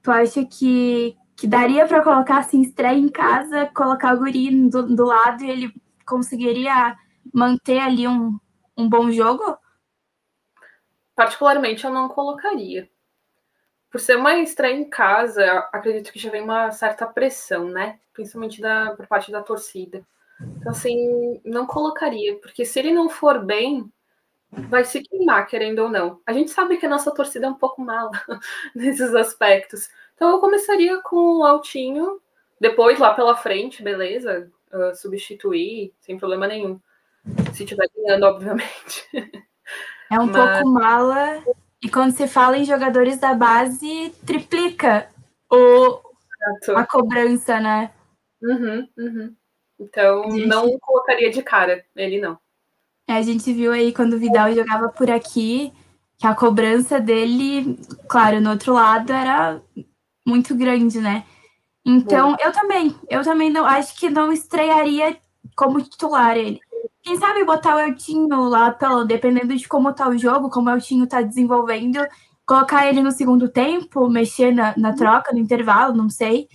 Tu 0.01 0.11
acha 0.11 0.43
que, 0.43 1.15
que 1.35 1.47
daria 1.47 1.87
para 1.87 2.03
colocar 2.03 2.39
assim, 2.39 2.61
estreia 2.61 2.97
em 2.97 3.09
casa, 3.09 3.67
colocar 3.67 4.15
o 4.15 4.19
guri 4.19 4.69
do, 4.69 4.95
do 4.95 5.05
lado 5.05 5.43
e 5.43 5.49
ele 5.49 5.73
conseguiria 6.05 6.97
manter 7.33 7.79
ali 7.79 8.07
um, 8.07 8.37
um 8.75 8.89
bom 8.89 9.11
jogo? 9.11 9.57
Particularmente, 11.15 11.85
eu 11.85 11.91
não 11.91 12.09
colocaria. 12.09 12.89
Por 13.91 13.99
ser 13.99 14.17
uma 14.17 14.35
estreia 14.39 14.75
em 14.75 14.89
casa, 14.89 15.45
acredito 15.71 16.11
que 16.11 16.17
já 16.17 16.31
vem 16.31 16.41
uma 16.41 16.71
certa 16.71 17.05
pressão, 17.05 17.69
né? 17.69 17.99
Principalmente 18.11 18.59
da, 18.59 18.95
por 18.95 19.05
parte 19.05 19.31
da 19.31 19.43
torcida. 19.43 20.03
Então, 20.57 20.71
assim, 20.71 21.39
não 21.45 21.67
colocaria, 21.67 22.39
porque 22.39 22.65
se 22.65 22.79
ele 22.79 22.91
não 22.91 23.07
for 23.07 23.45
bem, 23.45 23.92
vai 24.69 24.83
se 24.85 25.01
queimar, 25.01 25.47
querendo 25.47 25.79
ou 25.79 25.89
não. 25.89 26.19
A 26.25 26.33
gente 26.33 26.51
sabe 26.51 26.77
que 26.77 26.85
a 26.85 26.89
nossa 26.89 27.13
torcida 27.13 27.47
é 27.47 27.49
um 27.49 27.55
pouco 27.55 27.81
mala 27.81 28.11
nesses 28.75 29.13
aspectos. 29.13 29.89
Então, 30.15 30.29
eu 30.31 30.39
começaria 30.39 31.01
com 31.01 31.39
o 31.39 31.43
Altinho, 31.43 32.21
depois 32.59 32.99
lá 32.99 33.13
pela 33.13 33.35
frente, 33.35 33.83
beleza? 33.83 34.51
Uh, 34.71 34.95
substituir, 34.95 35.93
sem 35.99 36.17
problema 36.17 36.47
nenhum. 36.47 36.79
Se 37.53 37.65
tiver 37.65 37.87
ganhando, 37.95 38.25
obviamente. 38.25 39.07
É 40.11 40.19
um 40.19 40.27
Mas... 40.27 40.59
pouco 40.59 40.69
mala. 40.69 41.43
E 41.81 41.89
quando 41.89 42.11
se 42.11 42.27
fala 42.27 42.57
em 42.57 42.65
jogadores 42.65 43.17
da 43.17 43.33
base, 43.33 44.13
triplica 44.25 45.09
o, 45.51 45.99
a 46.75 46.85
cobrança, 46.85 47.59
né? 47.59 47.91
Uhum, 48.41 48.87
uhum. 48.95 49.35
Então, 49.79 50.29
gente... 50.31 50.45
não 50.45 50.77
colocaria 50.79 51.31
de 51.31 51.41
cara, 51.41 51.83
ele 51.95 52.19
não. 52.19 52.37
É, 53.07 53.13
a 53.13 53.21
gente 53.21 53.51
viu 53.53 53.71
aí 53.71 53.93
quando 53.93 54.13
o 54.13 54.19
Vidal 54.19 54.53
jogava 54.53 54.89
por 54.89 55.09
aqui, 55.11 55.73
que 56.17 56.25
a 56.25 56.33
cobrança 56.33 56.99
dele, 56.99 57.77
claro, 58.07 58.39
no 58.39 58.51
outro 58.51 58.73
lado 58.73 59.11
era 59.11 59.61
muito 60.25 60.55
grande, 60.55 60.99
né? 60.99 61.25
Então, 61.85 62.31
Bom. 62.31 62.37
eu 62.39 62.51
também, 62.51 62.95
eu 63.09 63.23
também 63.23 63.49
não 63.49 63.65
acho 63.65 63.95
que 63.97 64.09
não 64.09 64.31
estrearia 64.31 65.17
como 65.55 65.81
titular 65.81 66.37
ele. 66.37 66.59
Quem 67.01 67.17
sabe 67.17 67.43
botar 67.43 67.75
o 67.75 67.79
Eltinho 67.79 68.47
lá, 68.47 68.71
pelo, 68.71 69.03
dependendo 69.03 69.55
de 69.55 69.67
como 69.67 69.93
tá 69.93 70.07
o 70.07 70.17
jogo, 70.17 70.49
como 70.49 70.69
o 70.69 70.73
Eltinho 70.73 71.05
tá 71.05 71.21
desenvolvendo, 71.21 71.99
colocar 72.45 72.87
ele 72.87 73.01
no 73.01 73.11
segundo 73.11 73.49
tempo, 73.49 74.09
mexer 74.09 74.53
na, 74.53 74.73
na 74.77 74.93
troca, 74.93 75.33
no 75.33 75.39
intervalo, 75.39 75.93
não 75.93 76.09
sei. 76.09 76.47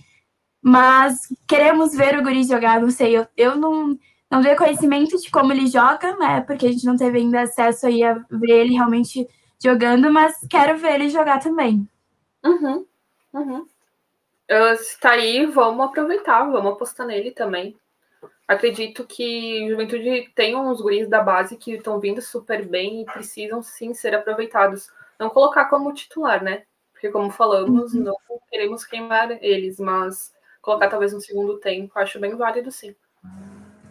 Mas 0.61 1.19
queremos 1.47 1.93
ver 1.93 2.17
o 2.17 2.23
Guri 2.23 2.43
jogar, 2.43 2.81
não 2.81 2.89
sei. 2.89 3.17
Eu, 3.17 3.27
eu 3.37 3.55
não, 3.55 3.97
não 4.29 4.41
tenho 4.43 4.57
conhecimento 4.57 5.17
de 5.17 5.31
como 5.31 5.51
ele 5.51 5.67
joga, 5.67 6.15
né? 6.17 6.41
Porque 6.41 6.67
a 6.67 6.71
gente 6.71 6.85
não 6.85 6.95
teve 6.95 7.17
ainda 7.17 7.41
acesso 7.41 7.87
aí 7.87 8.03
a 8.03 8.13
ver 8.29 8.61
ele 8.61 8.73
realmente 8.73 9.27
jogando, 9.61 10.11
mas 10.11 10.35
quero 10.49 10.77
ver 10.77 10.95
ele 10.95 11.09
jogar 11.09 11.39
também. 11.39 11.87
Uhum, 12.45 12.85
uhum. 13.33 13.65
Está 14.47 15.11
aí, 15.11 15.45
vamos 15.45 15.85
aproveitar, 15.85 16.43
vamos 16.49 16.73
apostar 16.73 17.05
nele 17.05 17.31
também. 17.31 17.77
Acredito 18.47 19.05
que 19.05 19.63
o 19.65 19.69
Juventude 19.69 20.31
tem 20.33 20.55
uns 20.55 20.81
guris 20.81 21.07
da 21.07 21.21
base 21.21 21.55
que 21.55 21.73
estão 21.73 21.99
vindo 21.99 22.21
super 22.21 22.65
bem 22.65 23.01
e 23.01 23.05
precisam 23.05 23.61
sim 23.61 23.93
ser 23.93 24.15
aproveitados. 24.15 24.89
Não 25.19 25.29
colocar 25.29 25.65
como 25.65 25.93
titular, 25.93 26.43
né? 26.43 26.63
Porque, 26.91 27.09
como 27.09 27.29
falamos, 27.29 27.93
uhum. 27.93 28.03
não 28.03 28.15
queremos 28.49 28.83
queimar 28.83 29.31
eles, 29.43 29.79
mas 29.79 30.33
colocar 30.61 30.89
talvez 30.89 31.13
no 31.13 31.21
segundo 31.21 31.59
tempo, 31.59 31.97
acho 31.97 32.19
bem 32.19 32.35
válido 32.35 32.71
sim. 32.71 32.95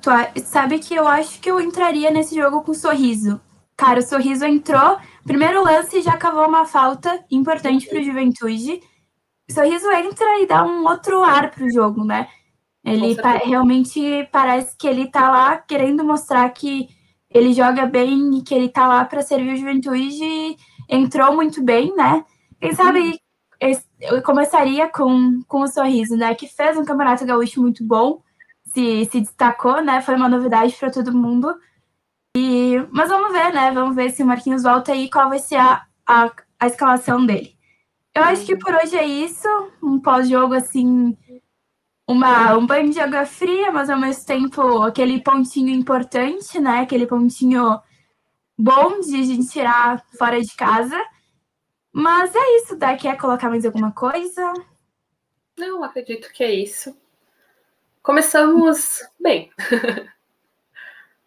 Tu 0.00 0.40
sabe 0.42 0.78
que 0.78 0.94
eu 0.94 1.06
acho 1.06 1.40
que 1.40 1.50
eu 1.50 1.61
entraria 1.61 2.11
nesse 2.11 2.34
jogo 2.34 2.62
com 2.62 2.72
sorriso. 2.72 3.40
Cara, 3.76 4.00
o 4.00 4.02
sorriso 4.02 4.44
entrou, 4.44 4.98
primeiro 5.24 5.62
lance 5.62 6.02
já 6.02 6.16
cavou 6.16 6.46
uma 6.48 6.66
falta 6.66 7.24
importante 7.30 7.88
para 7.88 8.00
o 8.00 8.02
Juventude. 8.02 8.80
O 9.48 9.52
sorriso 9.52 9.90
entra 9.90 10.40
e 10.40 10.46
dá 10.46 10.64
um 10.64 10.84
outro 10.84 11.22
ar 11.22 11.50
para 11.50 11.64
o 11.64 11.70
jogo, 11.70 12.04
né? 12.04 12.28
Ele 12.84 13.14
pa 13.14 13.32
realmente 13.32 14.28
parece 14.32 14.76
que 14.76 14.87
ele 14.87 15.08
tá 15.11 15.30
lá 15.30 15.56
querendo 15.58 16.04
mostrar 16.04 16.48
que 16.50 16.88
ele 17.30 17.52
joga 17.52 17.87
bem 17.87 18.38
e 18.38 18.42
que 18.42 18.54
ele 18.54 18.68
tá 18.68 18.87
lá 18.88 19.04
para 19.04 19.22
servir 19.22 19.52
o 19.52 19.56
Juventude 19.56 20.24
e 20.24 20.56
entrou 20.88 21.34
muito 21.34 21.62
bem, 21.62 21.94
né? 21.94 22.24
Quem 22.61 22.74
sabe 22.74 23.20
eu 24.00 24.22
começaria 24.22 24.88
com, 24.88 25.40
com 25.46 25.62
o 25.62 25.68
Sorriso, 25.68 26.16
né? 26.16 26.34
Que 26.34 26.46
fez 26.46 26.76
um 26.76 26.84
campeonato 26.84 27.26
gaúcho 27.26 27.61
muito 27.61 27.84
bom, 27.84 28.22
se, 28.78 29.04
se 29.06 29.20
destacou, 29.20 29.82
né? 29.82 30.00
Foi 30.00 30.14
uma 30.14 30.28
novidade 30.28 30.74
para 30.76 30.90
todo 30.90 31.16
mundo. 31.16 31.58
E, 32.36 32.76
mas 32.92 33.08
vamos 33.08 33.32
ver, 33.32 33.52
né? 33.52 33.72
Vamos 33.72 33.96
ver 33.96 34.10
se 34.10 34.22
o 34.22 34.26
Marquinhos 34.26 34.62
volta 34.62 34.92
aí 34.92 35.10
qual 35.10 35.28
vai 35.28 35.40
ser 35.40 35.56
a, 35.56 35.84
a, 36.06 36.30
a 36.60 36.66
escalação 36.66 37.26
dele. 37.26 37.56
Eu 38.14 38.22
acho 38.22 38.46
que 38.46 38.56
por 38.56 38.72
hoje 38.74 38.96
é 38.96 39.04
isso. 39.04 39.48
Um 39.82 39.98
pós-jogo, 39.98 40.54
assim, 40.54 41.16
uma, 42.08 42.56
um 42.56 42.66
banho 42.66 42.90
de 42.90 43.00
água 43.00 43.26
fria, 43.26 43.72
mas 43.72 43.90
ao 43.90 43.98
mesmo 43.98 44.24
tempo 44.24 44.82
aquele 44.82 45.20
pontinho 45.20 45.70
importante, 45.70 46.60
né? 46.60 46.80
Aquele 46.80 47.06
pontinho 47.06 47.80
bom 48.56 49.00
de 49.00 49.16
a 49.16 49.24
gente 49.24 49.48
tirar 49.48 50.04
fora 50.16 50.40
de 50.40 50.54
casa. 50.54 50.98
Mas 51.92 52.32
é 52.32 52.56
isso, 52.58 52.76
Dá. 52.76 52.96
Quer 52.96 53.16
colocar 53.16 53.50
mais 53.50 53.64
alguma 53.64 53.90
coisa? 53.90 54.52
Não, 55.58 55.82
acredito 55.82 56.32
que 56.32 56.44
é 56.44 56.54
isso. 56.54 56.96
Começamos 58.08 59.02
bem. 59.20 59.50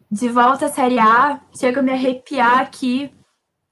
de 0.10 0.28
volta 0.30 0.66
à 0.66 0.70
Série 0.70 0.98
A, 0.98 1.40
chego 1.56 1.80
a 1.80 1.84
me 1.84 1.92
arrepiar 1.92 2.58
aqui. 2.58 3.14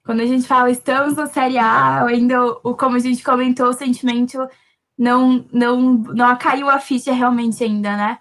Quando 0.06 0.20
a 0.20 0.28
gente 0.28 0.48
fala 0.48 0.70
estamos 0.70 1.16
na 1.16 1.26
Série 1.26 1.58
A, 1.58 2.06
ainda 2.06 2.40
o, 2.40 2.76
como 2.76 2.98
a 2.98 3.00
gente 3.00 3.24
comentou, 3.24 3.70
o 3.70 3.74
sentimento 3.74 4.38
não, 4.96 5.44
não, 5.52 5.82
não 5.82 6.38
caiu 6.38 6.70
a 6.70 6.78
ficha 6.78 7.12
realmente 7.12 7.64
ainda, 7.64 7.98
né? 7.98 8.20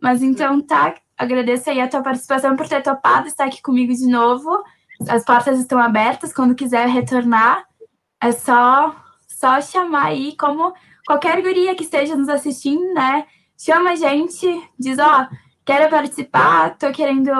Mas 0.00 0.22
então 0.22 0.62
tá, 0.62 0.94
agradeço 1.18 1.68
aí 1.68 1.82
a 1.82 1.88
tua 1.88 2.02
participação 2.02 2.56
por 2.56 2.66
ter 2.66 2.82
topado 2.82 3.26
estar 3.28 3.44
aqui 3.44 3.60
comigo 3.60 3.92
de 3.92 4.06
novo. 4.06 4.64
As 5.10 5.26
portas 5.26 5.60
estão 5.60 5.78
abertas, 5.78 6.32
quando 6.32 6.54
quiser 6.54 6.88
retornar, 6.88 7.66
é 8.18 8.32
só, 8.32 8.96
só 9.28 9.60
chamar 9.60 10.06
aí, 10.06 10.34
como 10.38 10.72
qualquer 11.06 11.42
guria 11.42 11.74
que 11.74 11.84
esteja 11.84 12.16
nos 12.16 12.30
assistindo, 12.30 12.94
né? 12.94 13.26
Chama 13.64 13.92
a 13.92 13.94
gente, 13.94 14.44
diz, 14.76 14.98
ó, 14.98 15.22
oh, 15.22 15.36
quero 15.64 15.88
participar, 15.88 16.76
tô 16.76 16.90
querendo, 16.90 17.30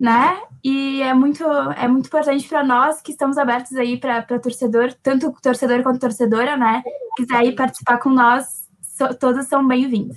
né? 0.00 0.40
E 0.64 1.02
é 1.02 1.12
muito, 1.12 1.44
é 1.44 1.86
muito 1.86 2.06
importante 2.06 2.48
para 2.48 2.64
nós 2.64 3.02
que 3.02 3.12
estamos 3.12 3.36
abertos 3.36 3.74
aí 3.74 4.00
para 4.00 4.22
torcedor, 4.22 4.94
tanto 5.02 5.30
torcedor 5.42 5.82
quanto 5.82 6.00
torcedora, 6.00 6.56
né? 6.56 6.82
Quiser 7.16 7.44
ir 7.44 7.54
participar 7.54 7.98
com 7.98 8.08
nós, 8.08 8.66
so, 8.80 9.14
todos 9.14 9.46
são 9.46 9.68
bem-vindos. 9.68 10.16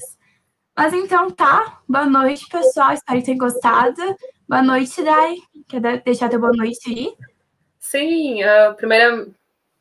Mas 0.74 0.94
então 0.94 1.30
tá, 1.30 1.82
boa 1.86 2.06
noite, 2.06 2.48
pessoal. 2.48 2.94
Espero 2.94 3.20
que 3.20 3.26
tenham 3.26 3.38
gostado. 3.38 4.02
Boa 4.48 4.64
noite, 4.64 5.04
Dai. 5.04 5.36
Quer 5.68 6.02
deixar 6.02 6.30
teu 6.30 6.40
boa 6.40 6.54
noite 6.54 6.80
aí? 6.90 7.14
Sim, 7.78 8.40
primeira 8.78 9.28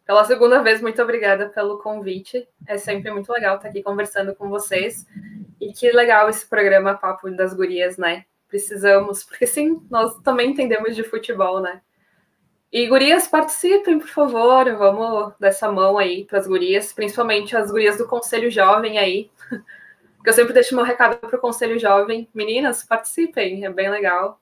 pela 0.06 0.24
segunda 0.24 0.62
vez, 0.62 0.82
muito 0.82 1.00
obrigada 1.00 1.48
pelo 1.48 1.78
convite. 1.78 2.46
É 2.66 2.76
sempre 2.76 3.10
muito 3.10 3.32
legal 3.32 3.56
estar 3.56 3.68
aqui 3.68 3.82
conversando 3.82 4.34
com 4.34 4.50
vocês. 4.50 5.06
E 5.64 5.72
que 5.72 5.90
legal 5.92 6.28
esse 6.28 6.46
programa 6.46 6.94
Papo 6.94 7.30
das 7.30 7.54
Gurias, 7.54 7.96
né? 7.96 8.24
Precisamos, 8.48 9.24
porque 9.24 9.46
sim, 9.46 9.80
nós 9.90 10.14
também 10.20 10.50
entendemos 10.50 10.94
de 10.94 11.02
futebol, 11.02 11.60
né? 11.60 11.80
E 12.72 12.88
gurias, 12.88 13.28
participem, 13.28 13.98
por 14.00 14.08
favor. 14.08 14.64
Vamos 14.76 15.32
dessa 15.38 15.70
mão 15.70 15.96
aí 15.96 16.24
para 16.24 16.40
as 16.40 16.46
gurias, 16.46 16.92
principalmente 16.92 17.56
as 17.56 17.70
gurias 17.70 17.96
do 17.96 18.06
Conselho 18.06 18.50
Jovem 18.50 18.98
aí. 18.98 19.30
Porque 20.16 20.30
eu 20.30 20.34
sempre 20.34 20.52
deixo 20.52 20.74
meu 20.74 20.84
recado 20.84 21.18
para 21.18 21.36
o 21.36 21.40
Conselho 21.40 21.78
Jovem. 21.78 22.28
Meninas, 22.34 22.82
participem, 22.82 23.64
é 23.64 23.70
bem 23.70 23.90
legal. 23.90 24.40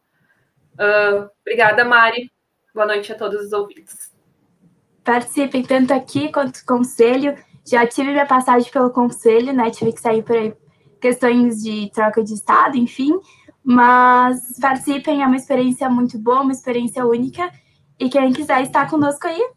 Uh, 0.75 1.29
obrigada, 1.43 1.85
Mari. 1.85 2.33
Boa 2.75 2.87
noite 2.87 3.13
a 3.13 3.17
todos 3.17 3.43
os 3.43 3.53
ouvintes 3.53 4.13
participem 5.05 5.63
tanto 5.63 5.93
aqui 5.93 6.31
quanto 6.31 6.65
conselho. 6.65 7.37
Já 7.67 7.87
tive 7.87 8.11
minha 8.11 8.27
passagem 8.27 8.71
pelo 8.73 8.91
conselho, 8.91 9.53
né? 9.53 9.71
Tive 9.71 9.93
que 9.93 10.01
sair 10.01 10.23
por 10.23 10.37
aí, 10.37 10.55
questões 11.03 11.61
de 11.61 11.91
troca 11.93 12.23
de 12.23 12.33
estado, 12.33 12.79
enfim. 12.79 13.13
Mas 13.63 14.59
participem, 14.61 15.23
é 15.23 15.27
uma 15.27 15.37
experiência 15.37 15.91
muito 15.91 16.19
boa, 16.19 16.41
uma 16.41 16.53
experiência 16.53 17.05
única. 17.05 17.53
E 17.99 18.09
quem 18.09 18.33
quiser 18.33 18.63
estar 18.63 18.89
conosco 18.89 19.27
aí, 19.27 19.51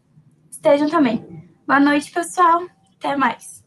estejam 0.49 0.89
também. 0.89 1.23
Boa 1.65 1.79
noite, 1.79 2.11
pessoal. 2.11 2.63
Até 2.97 3.15
mais. 3.15 3.64